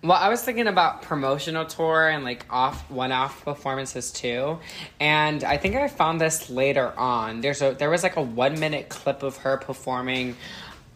[0.00, 4.60] Well, I was thinking about promotional tour and like off one-off performances too,
[5.00, 7.40] and I think I found this later on.
[7.40, 10.36] There's a there was like a one-minute clip of her performing.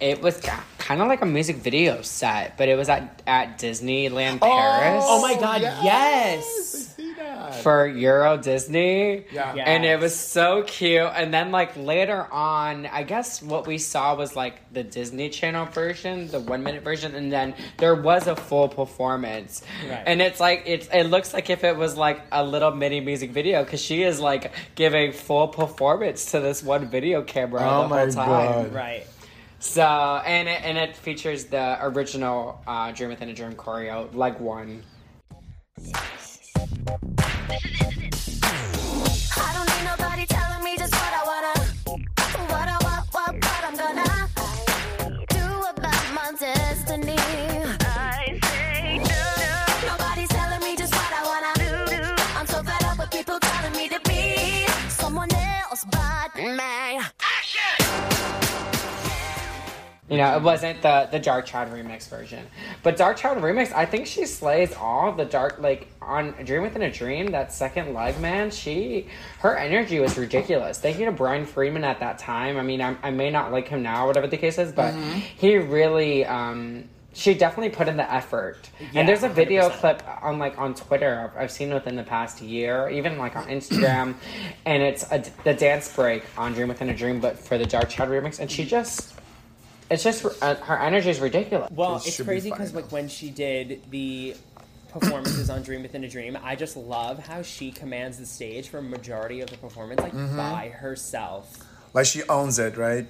[0.03, 0.41] It was
[0.79, 5.05] kind of like a music video set, but it was at at Disneyland oh, Paris
[5.07, 6.45] Oh my God, I yes.
[6.97, 7.55] see that.
[7.63, 9.25] for Euro Disney.
[9.31, 9.55] Yeah.
[9.55, 9.63] Yeah.
[9.65, 11.09] And it was so cute.
[11.15, 15.67] And then like later on, I guess what we saw was like the Disney Channel
[15.67, 19.63] version, the one minute version, and then there was a full performance.
[19.89, 20.03] Right.
[20.05, 23.31] And it's like it's it looks like if it was like a little mini music
[23.31, 27.89] video because she is like giving full performance to this one video camera Oh the
[27.89, 28.65] my whole time.
[28.65, 28.75] God.
[28.75, 29.07] Right.
[29.63, 34.39] So and it, and it features the original uh, Dream Within a Dream choreo, like
[34.41, 34.83] one.
[35.79, 36.03] I
[39.55, 41.55] don't need nobody telling me just what I wanna,
[42.51, 44.29] what I want, what, what I'm gonna
[45.29, 47.17] do about my destiny.
[47.17, 49.93] I say no.
[49.93, 52.13] Nobody's telling me just what I wanna do.
[52.37, 57.01] I'm so fed up with people telling me to be someone else but me.
[60.13, 62.47] You know, it wasn't the the Darkchild remix version,
[62.83, 63.73] but Darkchild remix.
[63.73, 67.27] I think she slays all the dark like on Dream Within a Dream.
[67.33, 69.09] That second leg, man, she
[69.41, 70.79] her energy was ridiculous.
[70.79, 72.59] Thank you to Brian Friedman at that time.
[72.59, 75.57] I mean, I, I may not like him now, whatever the case is, but he
[75.57, 76.25] really.
[76.27, 79.73] um she definitely put in the effort, Yeah, and there's a video 100%.
[79.81, 83.49] clip on like on Twitter I've, I've seen within the past year, even like on
[83.49, 84.15] Instagram,
[84.65, 88.09] and it's a, the dance break on Dream Within a Dream, but for the Darkchild
[88.09, 89.12] remix, and she just
[89.93, 91.71] it's just uh, her energy is ridiculous.
[91.71, 94.35] Well, It it's should be crazy fine, because like when she did the
[94.91, 98.79] performances on Dream Within a Dream, I just love how she commands the stage for
[98.79, 100.37] a majority of the performance like Mm-hmm.
[100.37, 101.59] by herself.
[101.95, 103.07] Like she owns it, right?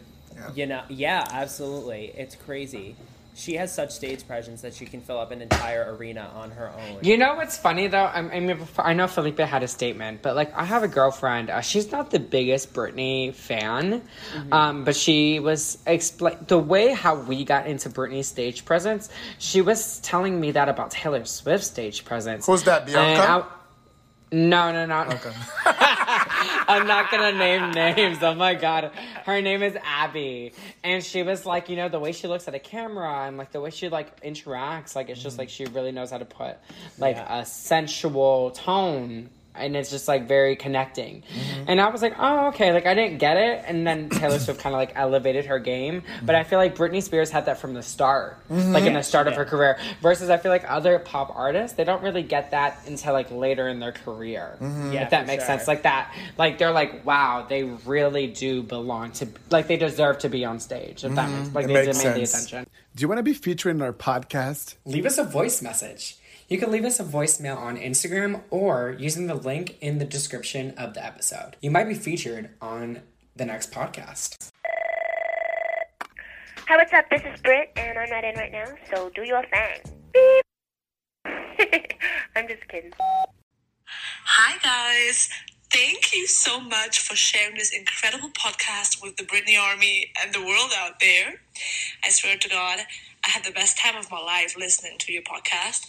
[0.55, 2.13] You know, yeah, absolutely.
[2.17, 2.97] It's crazy.
[3.35, 6.69] She has such stage presence that she can fill up an entire arena on her
[6.69, 6.99] own.
[7.01, 8.05] You know what's funny though?
[8.05, 11.49] I, I mean, I know Felipe had a statement, but like I have a girlfriend.
[11.49, 14.03] Uh, she's not the biggest Britney fan,
[14.53, 19.09] um, but she was explain the way how we got into Britney's stage presence.
[19.39, 22.45] She was telling me that about Taylor Swift's stage presence.
[22.47, 23.47] Who's that, And Bianca?
[23.49, 23.57] I-
[24.35, 25.01] no, no, no.
[25.11, 25.33] Okay.
[26.69, 28.19] I'm not gonna name names.
[28.23, 28.93] Oh my god.
[29.25, 30.53] Her name is Abby.
[30.85, 33.53] And she was like, you know, the way she looks at a camera and like
[33.53, 36.57] the way she like interacts, like it's just like she really knows how to put
[36.99, 37.41] like Yeah.
[37.41, 39.29] a sensual tone.
[39.55, 41.23] And it's just like very connecting.
[41.23, 41.65] Mm-hmm.
[41.69, 42.73] And I was like, oh, okay.
[42.73, 43.65] Like I didn't get it.
[43.67, 46.03] And then Taylor Swift kind of like elevated her game.
[46.03, 46.27] Mm-hmm.
[46.27, 48.73] But I feel like Britney Spears had that from the start, mm-hmm.
[48.73, 49.79] like in the start of her career.
[50.01, 53.69] Versus I feel like other pop artists, they don't really get that until like later
[53.69, 54.57] in their career.
[54.61, 55.57] Yeah, if that makes sure.
[55.57, 55.69] sense.
[55.69, 60.29] Like that, like they're like, wow, they really do belong to, like they deserve to
[60.29, 61.05] be on stage.
[61.05, 62.67] If that makes, like It they makes demand the attention.
[62.95, 64.77] Do you want to be featured in our podcast?
[64.85, 66.17] Leave us a voice message.
[66.53, 70.73] You can leave us a voicemail on Instagram or using the link in the description
[70.77, 71.57] of the episode.
[71.63, 73.01] You might be featured on
[73.35, 74.51] the next podcast.
[76.69, 77.09] Hi, what's up?
[77.09, 79.97] This is Britt, and I'm not in right now, so do your thing.
[80.13, 80.45] Beep.
[82.37, 82.93] I'm just kidding.
[83.87, 85.31] Hi, guys.
[85.73, 90.41] Thank you so much for sharing this incredible podcast with the Britney Army and the
[90.41, 91.41] world out there.
[92.05, 92.81] I swear to God,
[93.25, 95.87] I had the best time of my life listening to your podcast.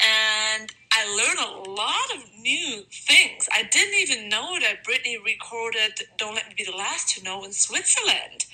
[0.00, 3.48] And I learned a lot of new things.
[3.52, 7.44] I didn't even know that Britney recorded Don't Let Me Be the Last to Know
[7.44, 8.44] in Switzerland.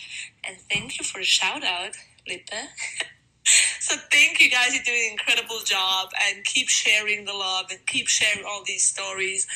[0.45, 1.97] And thank you for the shout out,
[2.29, 2.51] Lippe.
[3.81, 4.73] So thank you guys.
[4.73, 8.85] You're doing an incredible job and keep sharing the love and keep sharing all these
[8.85, 9.47] stories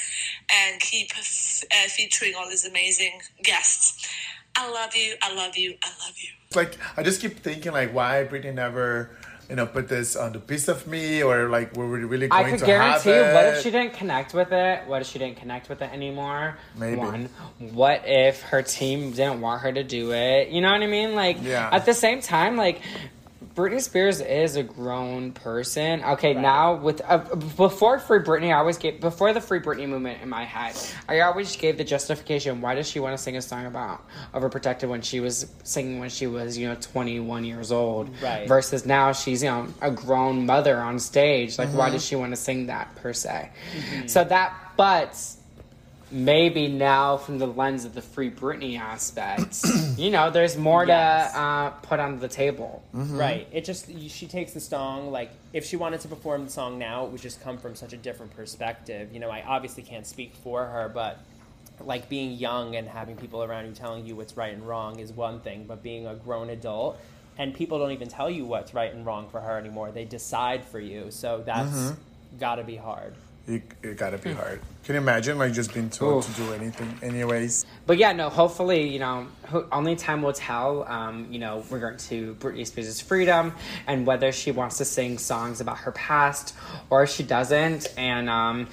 [0.52, 4.06] and keep f- uh, featuring all these amazing guests.
[4.56, 5.14] I love you.
[5.22, 5.74] I love you.
[5.82, 6.30] I love you.
[6.54, 9.10] like I just keep thinking like why Britney never
[9.50, 12.46] you know put this on the piece of me or like were we really going
[12.46, 13.10] I could to guarantee.
[13.10, 13.34] have it?
[13.34, 14.86] What if she didn't connect with it?
[14.88, 16.56] What if she didn't connect with it anymore?
[16.76, 16.96] Maybe.
[16.96, 17.28] One.
[17.58, 20.48] What if her team didn't want her to do it?
[20.48, 21.14] You know what I mean?
[21.14, 21.68] Like Yeah.
[21.72, 22.80] at the same time, like
[23.56, 26.04] Britney Spears is a grown person.
[26.04, 27.16] Okay, now with uh,
[27.56, 30.76] before Free Britney, I always gave before the Free Britney movement in my head.
[31.08, 32.60] I always gave the justification.
[32.60, 34.04] Why does she want to sing a song about
[34.34, 38.10] overprotected when she was singing when she was you know twenty one years old?
[38.20, 38.46] Right.
[38.46, 41.58] Versus now she's you know a grown mother on stage.
[41.58, 43.50] Like why does she want to sing that per se?
[44.06, 45.18] So that, but
[46.10, 49.64] maybe now from the lens of the Free Britney aspect,
[49.98, 51.32] you know, there's more Yes.
[51.32, 52.82] to uh, put on the table.
[52.92, 53.48] Right.
[53.52, 57.04] It just she takes the song like if she wanted to perform the song now,
[57.06, 59.12] it would just come from such a different perspective.
[59.12, 61.18] You know, I obviously can't speak for her, but
[61.80, 65.12] like being young and having people around you telling you what's right and wrong is
[65.12, 66.98] one thing, but being a grown adult
[67.36, 69.90] and people don't even tell you what's right and wrong for her anymore.
[69.90, 71.10] They decide for you.
[71.10, 71.92] So that's
[72.40, 73.14] got to be hard.
[73.48, 74.60] It, it gotta be hard.
[74.84, 76.98] Can you imagine like just being told to do anything?
[77.02, 78.28] Anyways, But yeah, no.
[78.28, 80.84] Hopefully, you know, ho- only time will tell.
[80.84, 83.52] Um, you know, we're to Britney Spears' freedom
[83.86, 86.54] and whether she wants to sing songs about her past
[86.90, 87.92] or if she doesn't.
[87.96, 88.68] And um,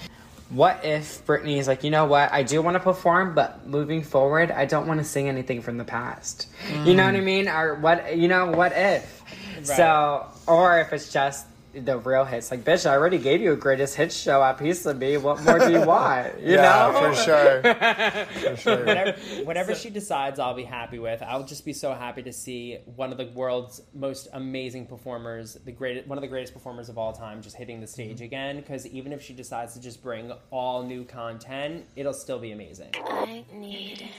[0.50, 2.32] what if Britney is like, you know what?
[2.32, 5.78] I do want to perform, but moving forward, I don't want to sing anything from
[5.78, 6.48] the past.
[6.84, 7.48] You know what I mean?
[7.48, 8.18] Or what?
[8.18, 9.24] You know, what if?
[9.64, 11.46] So, or if it's just.
[11.74, 14.86] The real hits, like bitch, I already gave you a greatest hits show at Piece
[14.86, 15.18] of Me.
[15.18, 16.40] What more do you want?
[16.40, 17.64] You yeah, know, for sure,
[18.52, 18.86] for sure.
[18.86, 21.24] whatever, whatever she decides, I'll be happy with.
[21.24, 25.72] I'll just be so happy to see one of the world's most amazing performers, the
[25.72, 28.58] great, one of the greatest performers of all time, just hitting the stage again.
[28.58, 32.92] Because even if she decides to just bring all new content, it'll still be amazing.
[33.04, 34.10] I need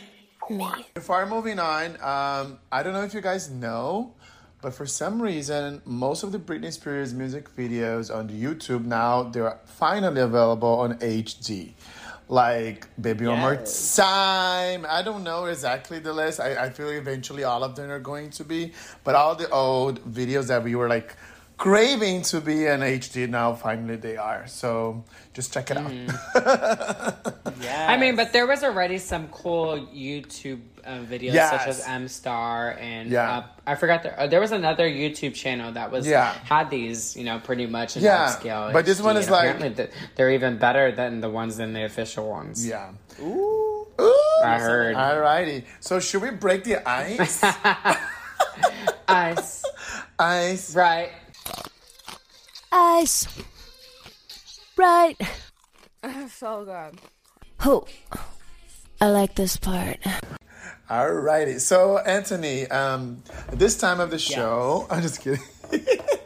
[0.49, 0.87] me.
[0.93, 4.13] Before moving on, um, I don't know if you guys know,
[4.65, 9.61] but for some reason, most of the Britney Spears music videos on YouTube now they're
[9.67, 11.75] finally available on HD.
[12.29, 14.87] Like Baby One More Time.
[14.89, 16.41] I don't know exactly the list.
[16.41, 18.73] I, I feel eventually all of them are going to be,
[19.05, 21.15] but all the old videos that we were like
[21.57, 24.47] craving to be in HD now finally they are.
[24.47, 25.91] So just check it out.
[27.61, 32.09] Yeah, I mean, but there was already some cool YouTube uh, videos such as M
[32.09, 33.39] Star and Yeah.
[33.39, 34.19] uh, I forgot there.
[34.19, 36.33] Uh, there was another YouTube channel that was Yeah.
[36.45, 38.73] had these, you know, pretty much in Yeah, upscale.
[38.73, 42.29] but this one is like- th- they're even better than the ones than the official
[42.29, 42.67] ones.
[42.67, 42.91] Yeah.
[43.21, 43.87] Ooh.
[44.01, 44.41] Ooh.
[44.45, 44.97] I heard.
[44.97, 45.65] Alrighty.
[45.81, 47.43] So should we break the ice?
[49.09, 49.63] Ice,
[50.19, 50.75] ice.
[50.75, 51.11] right?
[52.73, 53.27] Ice.
[54.77, 55.17] Right.
[56.31, 57.01] so good.
[57.65, 57.87] Oh,
[59.01, 59.99] I like this part.
[60.91, 61.61] Alrighty.
[61.61, 63.23] So Anthony, um,
[63.53, 65.43] this time of the show, I'm just kidding.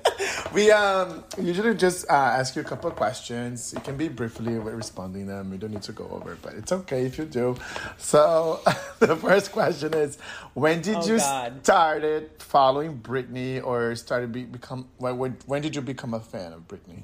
[0.52, 3.72] we um usually just uh, ask you a couple of questions.
[3.74, 5.50] It can be briefly with responding them.
[5.50, 7.56] We don't need to go over, it, but it's okay if you do.
[7.98, 8.60] So
[8.98, 10.18] the first question is,
[10.54, 11.64] when did Oh, you God.
[11.64, 16.52] started following Britney or started be, become when, when when did you become a fan
[16.52, 17.02] of Britney?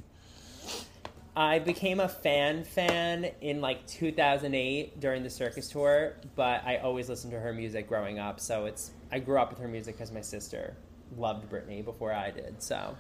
[1.37, 7.09] I became a fan fan in like 2008 during the circus tour, but I always
[7.09, 8.39] listened to her music growing up.
[8.39, 10.77] So it's I grew up with her music because my sister
[11.19, 12.63] loved Britney before I did.
[12.63, 12.97] So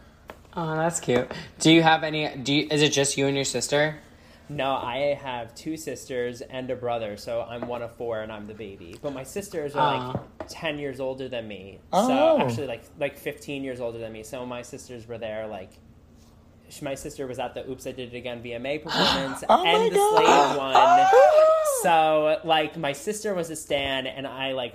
[0.56, 1.30] Oh, that's cute.
[1.58, 2.28] Do you have any?
[2.36, 3.96] Do you, is it just you and your sister?
[4.50, 8.46] no, I have two sisters and a brother, so I'm one of four and I'm
[8.46, 8.94] the baby.
[9.00, 10.08] But my sisters are Aw.
[10.10, 11.78] like 10 years older than me.
[11.94, 12.06] Oh.
[12.06, 14.22] So actually like like 15 years older than me.
[14.22, 15.70] So my sisters were there like
[16.68, 19.90] sh- my sister was at the Oops I Did It Again VMA performance Oh and
[19.90, 20.24] the God.
[20.24, 21.06] Slave one.
[21.82, 24.74] So like my sister was a stan and I like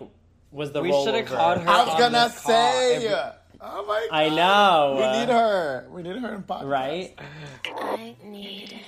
[0.52, 1.70] was the We should have called her.
[1.70, 3.08] I was gonna say.
[3.08, 3.36] call.
[3.62, 3.68] Say.
[3.68, 4.16] If- Oh my god.
[4.16, 4.96] I know.
[4.98, 5.88] We uh, need her.
[5.92, 6.70] We need her in podcast.
[6.70, 7.20] Right?
[7.66, 8.82] I need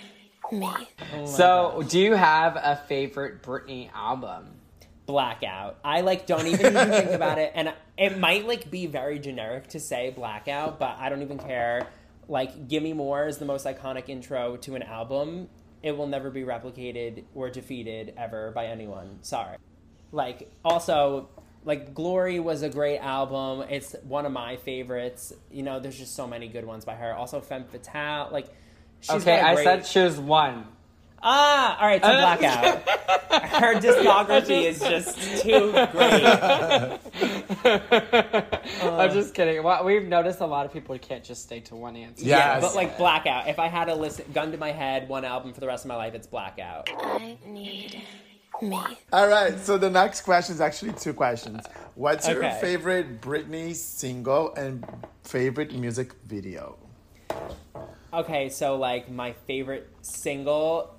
[0.52, 0.90] me.
[1.14, 4.62] Oh so, do you have a favorite Britney album?
[5.06, 5.78] blackout.
[5.84, 9.68] I like don't even even think about it, and it might like be very generic
[9.70, 11.88] to say blackout, but I don't even care.
[12.28, 15.50] Like, "Give Me More" is the most iconic intro to an album.
[15.84, 19.18] It will never be replicated or defeated ever by anyone.
[19.22, 19.58] Sorry.
[20.12, 21.30] Like, also,
[21.66, 23.66] like "Glory" was a great album.
[23.70, 25.34] It's one of my favorites.
[25.52, 27.14] You know, there's just so many good ones by her.
[27.14, 28.48] Also, "Femme Fatale." Like,
[29.02, 30.66] she's okay, got a I great- said choose one.
[31.24, 32.82] Ah, all right, so blackout.
[33.52, 36.24] Her discography is just too great.
[38.84, 39.62] I'm just kidding.
[39.64, 42.26] Well, we've noticed a lot of people can't just stay to one answer.
[42.26, 42.38] Yeah.
[42.56, 43.48] Yeah, but like blackout.
[43.48, 45.90] If I had to listen, gun to my head, one album for the rest of
[45.90, 46.90] my life, it's blackout.
[46.92, 48.02] I need
[48.62, 48.82] me.
[49.12, 49.60] All right.
[49.60, 51.66] So the next question is actually two questions.
[51.96, 54.86] What's your favorite Britney single and
[55.24, 56.78] favorite music video?
[58.14, 60.96] Okay, so like my favorite single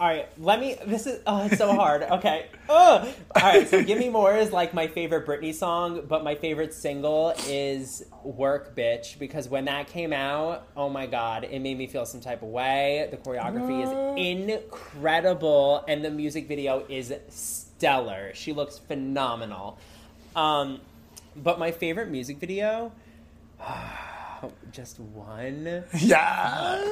[0.00, 0.76] All right, let me.
[0.86, 2.00] This is oh, it's so hard.
[2.02, 2.46] Okay.
[2.70, 3.06] Ugh.
[3.36, 6.72] All right, so "Give Me More" is like my favorite Britney song, but my favorite
[6.72, 11.86] single is "Work, Bitch" because when that came out, oh my god, it made me
[11.86, 13.08] feel some type of way.
[13.10, 18.30] The choreography is incredible, and the music video is stellar.
[18.32, 19.76] She looks phenomenal.
[20.34, 20.80] Um,
[21.36, 22.90] but my favorite music video,
[24.72, 25.84] just one.
[25.98, 26.84] Yeah.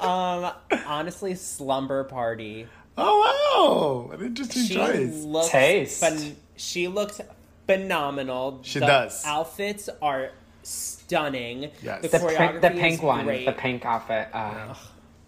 [0.00, 0.52] Um,
[0.86, 2.66] honestly, Slumber Party.
[2.96, 5.22] Oh wow, an interesting She choice.
[5.24, 6.02] looks Taste.
[6.02, 7.20] phen- she looks
[7.66, 8.60] phenomenal.
[8.62, 9.24] She the does.
[9.24, 10.30] Outfits are
[10.62, 11.70] stunning.
[11.82, 12.02] Yes.
[12.02, 13.46] The, The choreography pink, the is pink one, great.
[13.46, 14.28] the pink outfit.
[14.32, 14.74] Uh,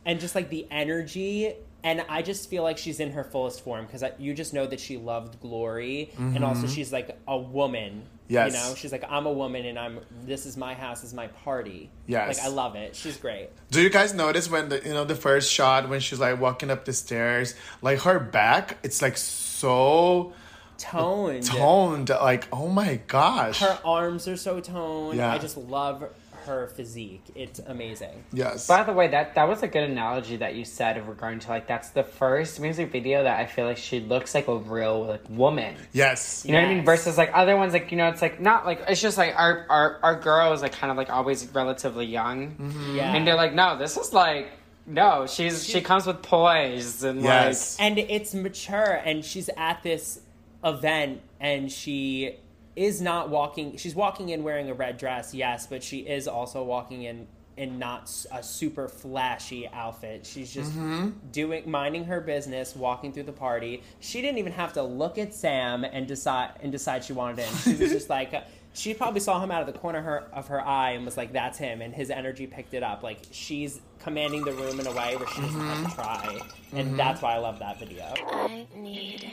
[0.05, 1.55] and just like the energy.
[1.85, 4.79] And I just feel like she's in her fullest form because you just know that
[4.79, 8.05] she loved glory, and also she's like a woman.
[8.33, 8.53] Yes.
[8.53, 11.15] you know, she's like I'm a woman, and I'm this is my house, this is
[11.15, 11.91] my party.
[12.07, 12.39] Yes.
[12.39, 12.97] like I love it.
[12.97, 13.51] She's great.
[13.71, 16.71] Do you guys notice when the you know the first shot when she's like walking
[16.71, 20.33] up the stairs, like her back, it's like so
[20.79, 21.45] Toned.
[21.45, 22.09] toned.
[22.09, 23.61] Like oh my gosh.
[23.61, 25.19] Her arms are so toned.
[25.19, 25.33] Yeah.
[25.33, 26.05] I just love
[26.45, 27.23] her physique.
[27.35, 28.25] It's amazing.
[28.33, 28.67] yes.
[28.67, 31.49] By the way, that that was a good analogy that you said of regarding to
[31.51, 35.07] like that's the first music video that I feel like she looks like a real
[35.07, 35.75] like woman.
[35.93, 36.45] yes.
[36.45, 36.85] You know what I mean?
[36.85, 39.67] Versus like other ones, like you know, it's like not like it's just like our
[39.69, 42.97] our our girl is like kind of like always relatively young, mm-hmm.
[42.97, 43.15] Yeah.
[43.15, 44.51] and they're like, no, this is like
[44.87, 47.77] no, she's she comes with poise and Yes.
[47.79, 50.21] and it's mature and she's at this
[50.65, 52.37] event and she
[52.75, 56.63] is not walking she's walking in wearing a red dress yes but she is also
[56.63, 60.27] walking in in not a super flashy outfit.
[60.27, 61.11] She's just mm-hmm.
[61.31, 63.83] doing minding her business walking through the party.
[64.01, 67.55] She didn't even have to look at sam and decide and decide she wanted him.
[67.59, 68.33] She was just like
[68.75, 71.17] she probably saw him out of the corner of her, of her eye and was
[71.17, 73.03] like that's him and his energy picked it up.
[73.03, 75.95] Like she's commanding the room in a way where she doesn't have to mm-hmm.
[75.95, 76.41] try.
[76.73, 76.97] And mm-hmm.
[76.97, 78.15] that's why i love that video.
[78.19, 79.31] I need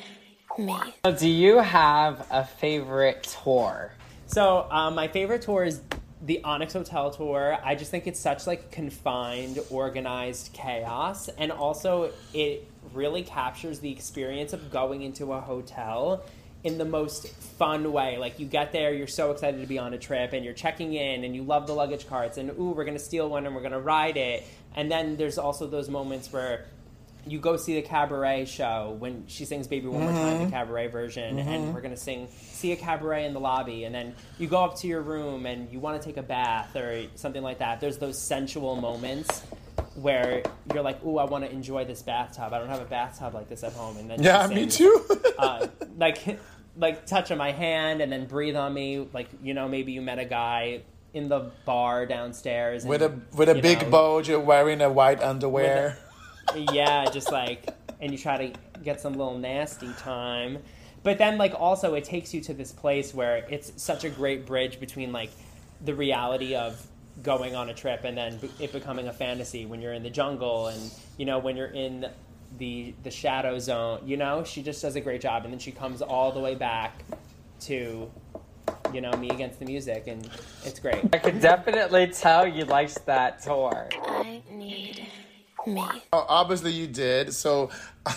[0.57, 0.65] me.
[1.03, 1.19] like.
[1.19, 3.91] Do you have a favorite tour?
[4.27, 5.81] So um, my favorite tour is
[6.21, 7.57] the Onyx Hotel tour.
[7.63, 13.91] I just think it's such like confined, organized chaos, and also it really captures the
[13.91, 16.23] experience of going into a hotel
[16.63, 18.17] in the most fun way.
[18.17, 20.93] Like you get there, you're so excited to be on a trip, and you're checking
[20.93, 23.61] in, and you love the luggage carts, and ooh, we're gonna steal one, and we're
[23.61, 24.43] gonna ride it.
[24.75, 26.65] And then there's also those moments where
[27.28, 30.88] you go see the cabaret show when she sings "Baby One More Time," the cabaret
[30.88, 34.63] version, and we're gonna sing "See a Cabaret" in the lobby, and then you go
[34.63, 37.80] up to your room and you want to take a bath or something like that.
[37.80, 39.41] There's those sensual moments
[39.95, 40.43] where
[40.74, 42.53] you're like, "Ooh, I want to enjoy this bathtub.
[42.53, 45.05] I don't have a bathtub like this at home." And then Yeah, me too.
[45.38, 45.67] uh,
[45.97, 46.39] like
[46.78, 49.07] like touch on my hand and then breathe on me.
[49.13, 50.82] Like you know, maybe you met a guy
[51.13, 54.89] in the bar downstairs and, with a with a big know, bow, you're wearing a
[54.89, 55.97] white underwear.
[56.55, 57.69] Yeah, just like,
[57.99, 60.59] and you try to get some little nasty time.
[61.03, 64.45] But then, like, also, it takes you to this place where it's such a great
[64.45, 65.31] bridge between, like,
[65.85, 66.85] the reality of
[67.23, 70.67] going on a trip and then it becoming a fantasy when you're in the jungle
[70.67, 72.05] and, you know, when you're in
[72.57, 74.01] the the shadow zone.
[74.05, 75.43] You know, she just does a great job.
[75.43, 77.03] And then she comes all the way back
[77.61, 78.09] to,
[78.93, 80.07] you know, me against the music.
[80.07, 80.29] And
[80.63, 81.03] it's great.
[81.13, 83.89] I could definitely tell you liked that tour.
[83.93, 85.07] I need
[85.68, 85.84] me.
[86.14, 87.34] Oh, obviously you did.
[87.34, 87.70] So.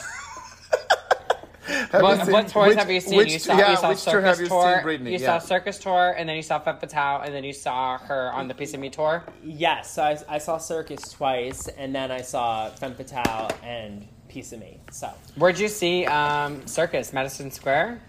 [1.65, 3.17] Have you What, seen- what tours which- have you seen?
[3.17, 4.75] Which, you saw, yeah, you saw which Circus tour have you tour.
[4.77, 5.13] seen, Britney?
[5.13, 5.39] You yeah.
[5.39, 8.49] saw Circus tour, and then you saw Femme Fatale, and then you saw her on
[8.49, 9.23] the Piece of Me tour.
[9.45, 14.53] Yes, so I, I saw Circus twice, and then I saw Femme Fatale and Piece
[14.53, 14.81] of Me.
[14.91, 17.13] So Where'd you see um, Circus?
[17.13, 18.01] Madison Square.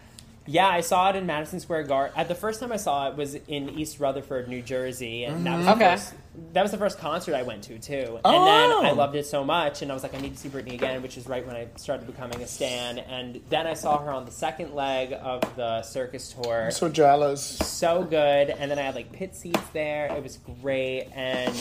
[0.45, 2.17] Yeah, I saw it in Madison Square Garden.
[2.17, 5.57] At the first time I saw it was in East Rutherford, New Jersey, and that
[5.57, 5.81] was the mm-hmm.
[5.81, 5.95] Okay.
[5.95, 6.13] first,
[6.51, 8.19] that was the first concert I went to too.
[8.25, 8.35] Oh.
[8.35, 8.95] And then I oh.
[8.95, 11.17] loved it so much, and I was like, I need to see Britney again, which
[11.17, 12.99] is right when I started becoming a stan.
[12.99, 16.65] And then I saw her on the second leg of the Circus tour.
[16.65, 17.41] I'm so jealous.
[17.41, 20.07] so good, and then I had like pit seats there.
[20.07, 21.55] It was great, and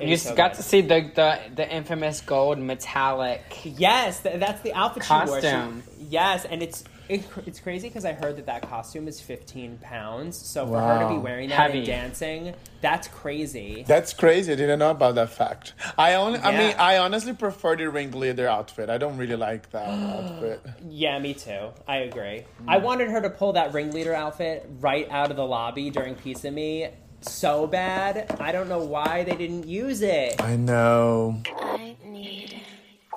[0.00, 0.58] it You was so got good.
[0.58, 3.42] to see the, the the infamous gold metallic.
[3.64, 5.26] Yes, th- that's the outfit she wore.
[5.26, 5.82] Costume.
[5.98, 9.78] She- yes, and it's it, it's crazy because I heard that that costume is 15
[9.78, 10.36] pounds.
[10.36, 11.78] So for her to be wearing that Heavy.
[11.78, 13.84] and dancing, that's crazy.
[13.86, 14.52] That's crazy.
[14.52, 15.74] I didn't know about that fact.
[15.96, 16.48] I only, yeah.
[16.48, 18.90] I mean, I honestly prefer the ringleader outfit.
[18.90, 20.66] I don't really like that outfit.
[20.88, 21.70] Yeah, me too.
[21.86, 22.44] I agree.
[22.66, 22.82] I mm.
[22.82, 26.54] wanted her to pull that ringleader outfit right out of the lobby during Piece of
[26.54, 26.88] Me
[27.20, 28.36] so bad.
[28.40, 30.40] I don't know why they didn't use it.
[30.40, 31.40] I know.
[31.56, 32.57] I need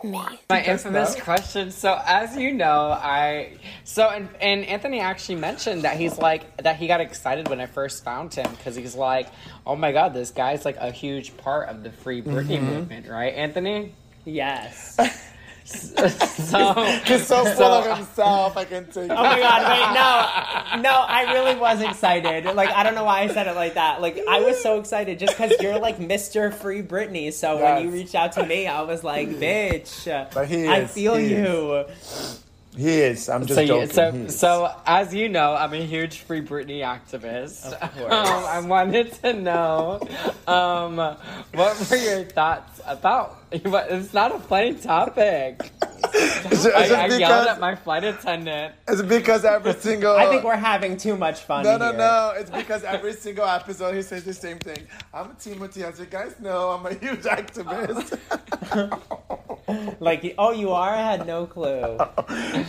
[0.03, 0.21] me.
[0.49, 1.71] My infamous question.
[1.71, 6.77] So as you know, I so and, and Anthony actually mentioned that he's like that
[6.77, 9.27] he got excited when I first found him because he's like,
[9.65, 12.65] oh my god, this guy's like a huge part of the Free Britney mm-hmm.
[12.65, 13.93] movement, right, Anthony?
[14.25, 14.97] Yes.
[15.71, 16.73] So
[17.05, 18.57] He's so full of himself.
[18.57, 19.09] I can take.
[19.11, 19.61] Oh my god,
[20.73, 20.81] wait, no.
[20.81, 22.45] No, I really was excited.
[22.55, 24.01] Like, I don't know why I said it like that.
[24.01, 26.53] Like, I was so excited just because you're like Mr.
[26.53, 27.31] Free Britney.
[27.33, 27.93] So when you Yes.
[27.93, 30.05] reached out to me, I was like, bitch.
[30.33, 31.85] But he I feel he you.
[32.77, 33.27] He is.
[33.27, 33.89] I'm just so, joking.
[33.89, 37.65] so, so as you know, I'm a huge Free Britney activist.
[37.73, 38.13] Of course.
[38.13, 39.99] Um, I wanted to know,
[40.47, 40.95] um,
[41.53, 43.39] what were your thoughts about?
[43.63, 45.71] What, it's not a funny topic.
[46.51, 48.75] Is it- I, is it I yelled at my flight attendant.
[48.87, 50.15] It's because every single.
[50.15, 51.97] I think we're having too much fun No, no, here.
[51.97, 52.33] no.
[52.37, 54.77] It's because every single episode he says the same thing.
[55.13, 55.83] I'm a Timothy.
[55.83, 58.17] As you guys know, I'm a huge activist.
[60.01, 60.89] Like, oh, you are?
[60.89, 61.97] I had no clue.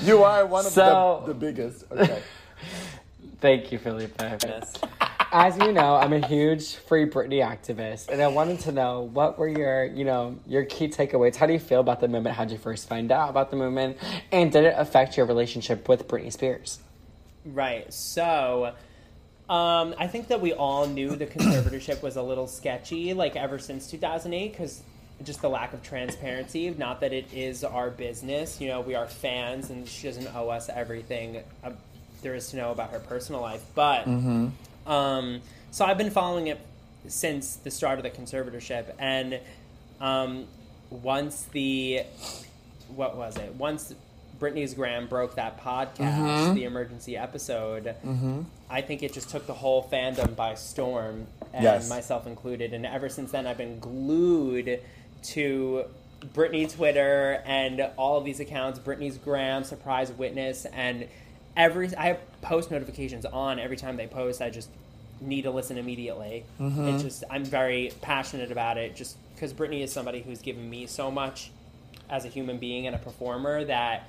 [0.03, 1.85] you are one of So- the, the biggest.
[1.91, 2.22] Okay.
[3.41, 4.20] Thank you, Felipe.
[5.35, 9.39] As you know, I'm a huge Free Britney activist, and I wanted to know what
[9.39, 11.37] were your, you know, your key takeaways.
[11.37, 12.37] How do you feel about the movement?
[12.37, 13.97] How did you first find out about the movement,
[14.30, 16.80] and did it affect your relationship with Britney Spears?
[17.47, 17.91] Right.
[17.91, 18.74] So,
[19.49, 23.59] um, I think that we all knew the conservatorship was a little sketchy, like ever
[23.59, 24.83] since 2008, because
[25.24, 26.68] just the lack of transparency.
[26.76, 28.61] Not that it is our business.
[28.61, 31.70] You know, we are fans, and she doesn't owe us everything uh,
[32.20, 33.64] there is to know about her personal life.
[33.74, 34.07] But,
[34.87, 36.61] um, so I've been following it
[37.09, 39.41] since the start of the conservatorship, and
[40.01, 40.47] um,
[40.91, 42.03] once the
[42.95, 43.55] what was it?
[43.55, 43.95] Once
[44.39, 47.95] Britney's Gram broke that podcast, the emergency episode,
[48.68, 51.89] I think it just took the whole fandom by storm, and Yes.
[51.89, 52.72] myself included.
[52.74, 54.80] And ever since then, I've been glued
[55.24, 55.85] to
[56.35, 61.07] Britney Twitter and all of these accounts, Britney's Gram, Surprise Witness, and
[61.57, 64.40] every I have post notifications on every time they post.
[64.42, 64.68] I just
[65.20, 66.44] need to listen immediately.
[66.61, 66.88] Mm-hmm.
[66.88, 70.86] It's just I'm very passionate about it, just because Britney is somebody who's given me
[70.86, 71.50] so much
[72.11, 74.09] as a human being and a performer that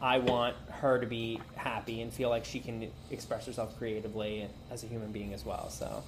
[0.00, 4.82] I want her to be happy and feel like she can express herself creatively as
[4.82, 5.70] a human being as well.
[5.70, 6.02] So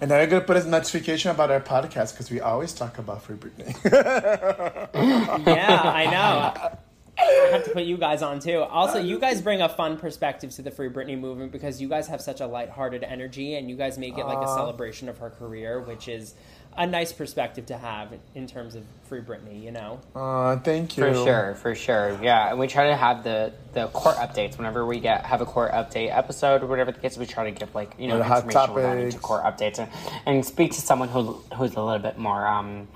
[0.00, 3.22] And now you're gonna put a notification about our podcast because we always talk about
[3.22, 3.76] Free Britney.
[5.46, 6.78] yeah, I know.
[7.22, 8.60] I have to put you guys on too.
[8.62, 12.08] Also, you guys bring a fun perspective to the Free Britney movement because you guys
[12.08, 15.30] have such a lighthearted energy and you guys make it like a celebration of her
[15.30, 16.34] career, which is
[16.76, 20.00] a nice perspective to have in terms of Free Britney, you know?
[20.14, 21.04] Aw, thank you.
[21.04, 22.48] For sure, for sure, yeah.
[22.50, 25.72] And we try to have the the court updates whenever we get have a court
[25.72, 27.16] update episode or whatever the case.
[27.18, 29.90] We try to give like you know Or hot information regarding to court updates and,
[30.26, 32.88] and speak to someone who who's a little bit more um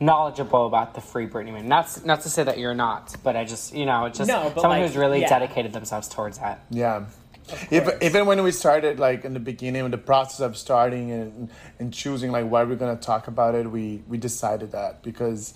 [0.00, 1.66] knowledgeable about the free Britney movement.
[1.66, 4.52] Not not to say that you're not, but I just you know it's just No,
[4.56, 5.28] someone like, who's really yeah.
[5.28, 6.60] dedicated themselves towards that.
[6.70, 7.06] Yeah.
[7.70, 11.50] Even, even when we started, like in the beginning, in the process of starting and,
[11.78, 15.54] and choosing like why we're gonna talk about it, we we decided that because,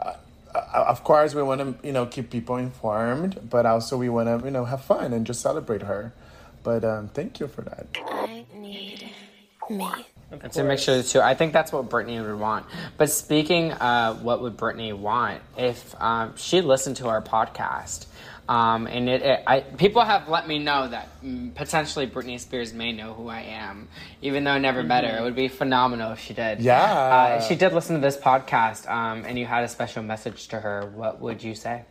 [0.00, 0.14] uh,
[0.54, 4.26] uh, of course, we want to you know keep people informed, but also we want
[4.28, 6.14] to you know have fun and just celebrate her.
[6.62, 7.88] But um, thank you for that.
[8.06, 9.10] I need
[9.68, 10.06] me.
[10.42, 11.20] It's a mixture of the two.
[11.20, 12.66] I think that's what Britney would want.
[12.96, 18.06] But speaking, uh, what would Britney want if um, she listened to our podcast?
[18.48, 22.74] Um, and it, it I, people have let me know that mm, potentially Britney Spears
[22.74, 23.88] may know who I am,
[24.20, 25.16] even though I never met her.
[25.16, 26.60] It would be phenomenal if she did.
[26.60, 26.82] Yeah.
[26.82, 30.60] uh, she did listen to this podcast, um, and you had a special message to
[30.60, 30.90] her.
[30.94, 31.84] What would you say?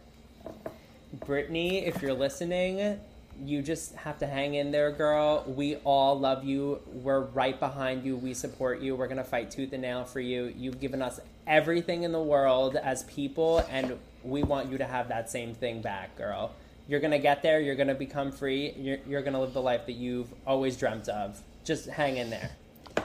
[1.19, 2.99] Britney, if you're listening,
[3.41, 5.43] you just have to hang in there, girl.
[5.47, 6.81] We all love you.
[6.87, 8.15] We're right behind you.
[8.15, 8.95] We support you.
[8.95, 10.53] We're going to fight tooth and nail for you.
[10.55, 15.09] You've given us everything in the world as people, and we want you to have
[15.09, 16.53] that same thing back, girl.
[16.87, 17.59] You're going to get there.
[17.59, 18.73] You're going to become free.
[18.77, 21.41] You're, you're going to live the life that you've always dreamt of.
[21.63, 22.51] Just hang in there.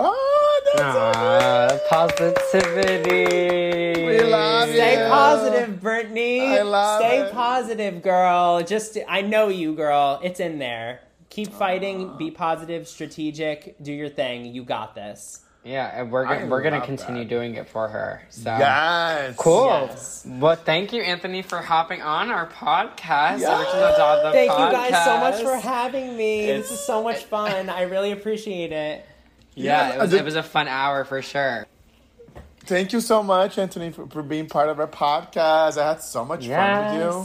[0.01, 4.05] Oh, that's so positivity.
[4.07, 5.09] We love it Stay you.
[5.09, 6.59] positive, Britney.
[6.59, 7.32] I love Stay it.
[7.32, 8.62] positive, girl.
[8.62, 10.20] Just I know you, girl.
[10.22, 11.01] It's in there.
[11.30, 12.16] Keep fighting.
[12.16, 13.76] Be positive, strategic.
[13.82, 14.47] Do your thing.
[14.47, 15.41] You got this.
[15.64, 17.28] Yeah, and we're I gonna, we're gonna continue that.
[17.28, 18.22] doing it for her.
[18.30, 19.36] So Yes.
[19.36, 19.66] Cool.
[19.66, 20.24] Yes.
[20.26, 23.41] Well, thank you, Anthony, for hopping on our podcast.
[23.41, 23.66] Yes.
[23.66, 26.47] Original Doll the Thank you guys so much for having me.
[26.47, 27.68] this is so much fun.
[27.68, 29.05] I really appreciate it.
[29.59, 31.66] Yeah, Yeah, it was, the- it was a fun hour for sure.
[32.64, 35.78] Thank you so much, Anthony, for, for being part of our podcast.
[35.78, 37.24] I had so much fun with you.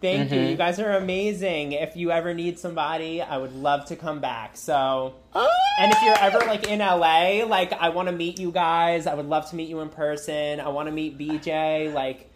[0.00, 0.38] Thank you.
[0.38, 0.50] Mhm.
[0.50, 1.72] You guys are amazing.
[1.72, 4.56] If you ever need somebody, I would love to come back.
[4.56, 5.46] So, Ah!
[5.80, 9.06] and if you're ever like in LA, like I want to meet you guys.
[9.06, 10.60] I would love to meet you in person.
[10.60, 11.92] I want to meet BJ.
[11.92, 12.30] Like,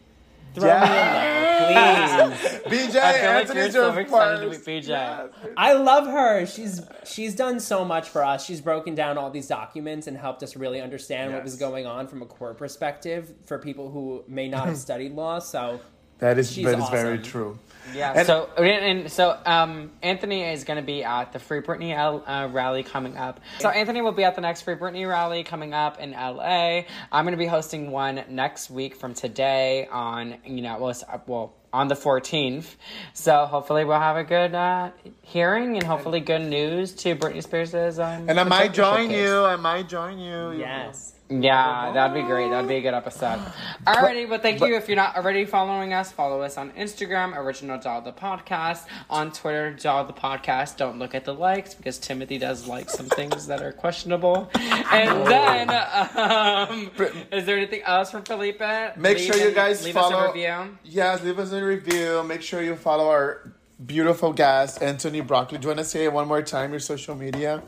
[0.60, 0.80] Throw Yeah.
[0.80, 2.88] me in there, please.
[2.88, 4.66] BJ, I feel like Anthony's you're so your excited to first.
[4.66, 4.88] meet BJ.
[4.88, 5.28] Yes.
[5.56, 6.46] I love her.
[6.46, 8.44] She's she's done so much for us.
[8.44, 11.60] She's broken down all these documents and helped us really understand what was Yes.
[11.60, 15.38] going on from a core perspective for people who may not have studied law.
[15.38, 15.80] So
[16.18, 17.22] That is She's that is very awesome.
[17.30, 17.58] true.
[17.94, 18.12] Yeah.
[18.16, 18.66] And- so and,
[19.00, 22.82] and so um, Anthony is going to be at the Free Britney L, uh, rally
[22.82, 23.40] coming up.
[23.58, 26.82] So Anthony will be at the next Free Britney rally coming up in LA.
[27.12, 31.54] I'm going to be hosting one next week from today on you know well, well
[31.72, 32.76] on the 14th.
[33.12, 37.98] So hopefully we'll have a good uh, hearing and hopefully good news to Britney Spears'
[37.98, 39.18] um, And I might join case.
[39.18, 39.44] you.
[39.44, 40.52] I might join you.
[40.52, 41.14] yes.
[41.30, 42.48] Yeah, that'd be great.
[42.48, 43.38] That'd be a good episode.
[43.86, 44.74] Alrighty, but thank you.
[44.76, 49.30] If you're not already following us, follow us on Instagram, Original Doll the Podcast, on
[49.32, 50.78] Twitter, Doll the Podcast.
[50.78, 54.50] Don't look at the likes because Timothy does like some things that are questionable.
[54.54, 55.68] And then,
[56.16, 56.90] um,
[57.30, 58.60] is there anything else from Felipe?
[58.96, 60.16] Make Leave sure you guys leave follow.
[60.16, 60.78] us a review.
[60.84, 62.22] Yes, leave us a review.
[62.22, 63.52] Make sure you follow our
[63.84, 65.58] beautiful guest, Anthony Broccoli.
[65.58, 66.70] Do you want to say it one more time?
[66.70, 67.62] Your social media.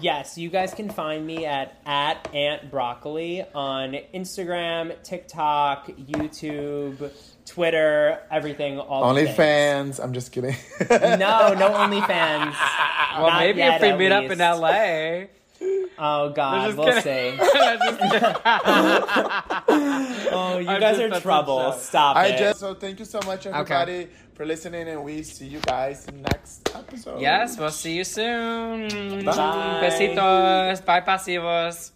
[0.00, 7.10] Yes, you guys can find me at at Aunt Broccoli on Instagram, TikTok, YouTube,
[7.44, 8.78] Twitter, everything.
[8.78, 9.36] All the things.
[9.36, 10.02] OnlyFans.
[10.02, 10.56] I'm just kidding.
[10.90, 12.54] No, no OnlyFans.
[13.10, 15.26] Well, Not maybe yet, if we at meet up in LA.
[15.98, 17.02] Oh God, we'll kidding.
[17.02, 17.38] see.
[20.32, 21.72] Oh, you I'm guys just- are that's trouble.
[21.72, 22.38] Stop I it.
[22.38, 26.68] just so thank you so much, everybody, for listening, and we see you guys next
[26.74, 27.20] episode.
[27.20, 29.24] Yes, we'll see you soon.
[29.24, 29.80] Bye.
[29.84, 30.84] Besitos.
[30.84, 31.92] Bye, pasivos.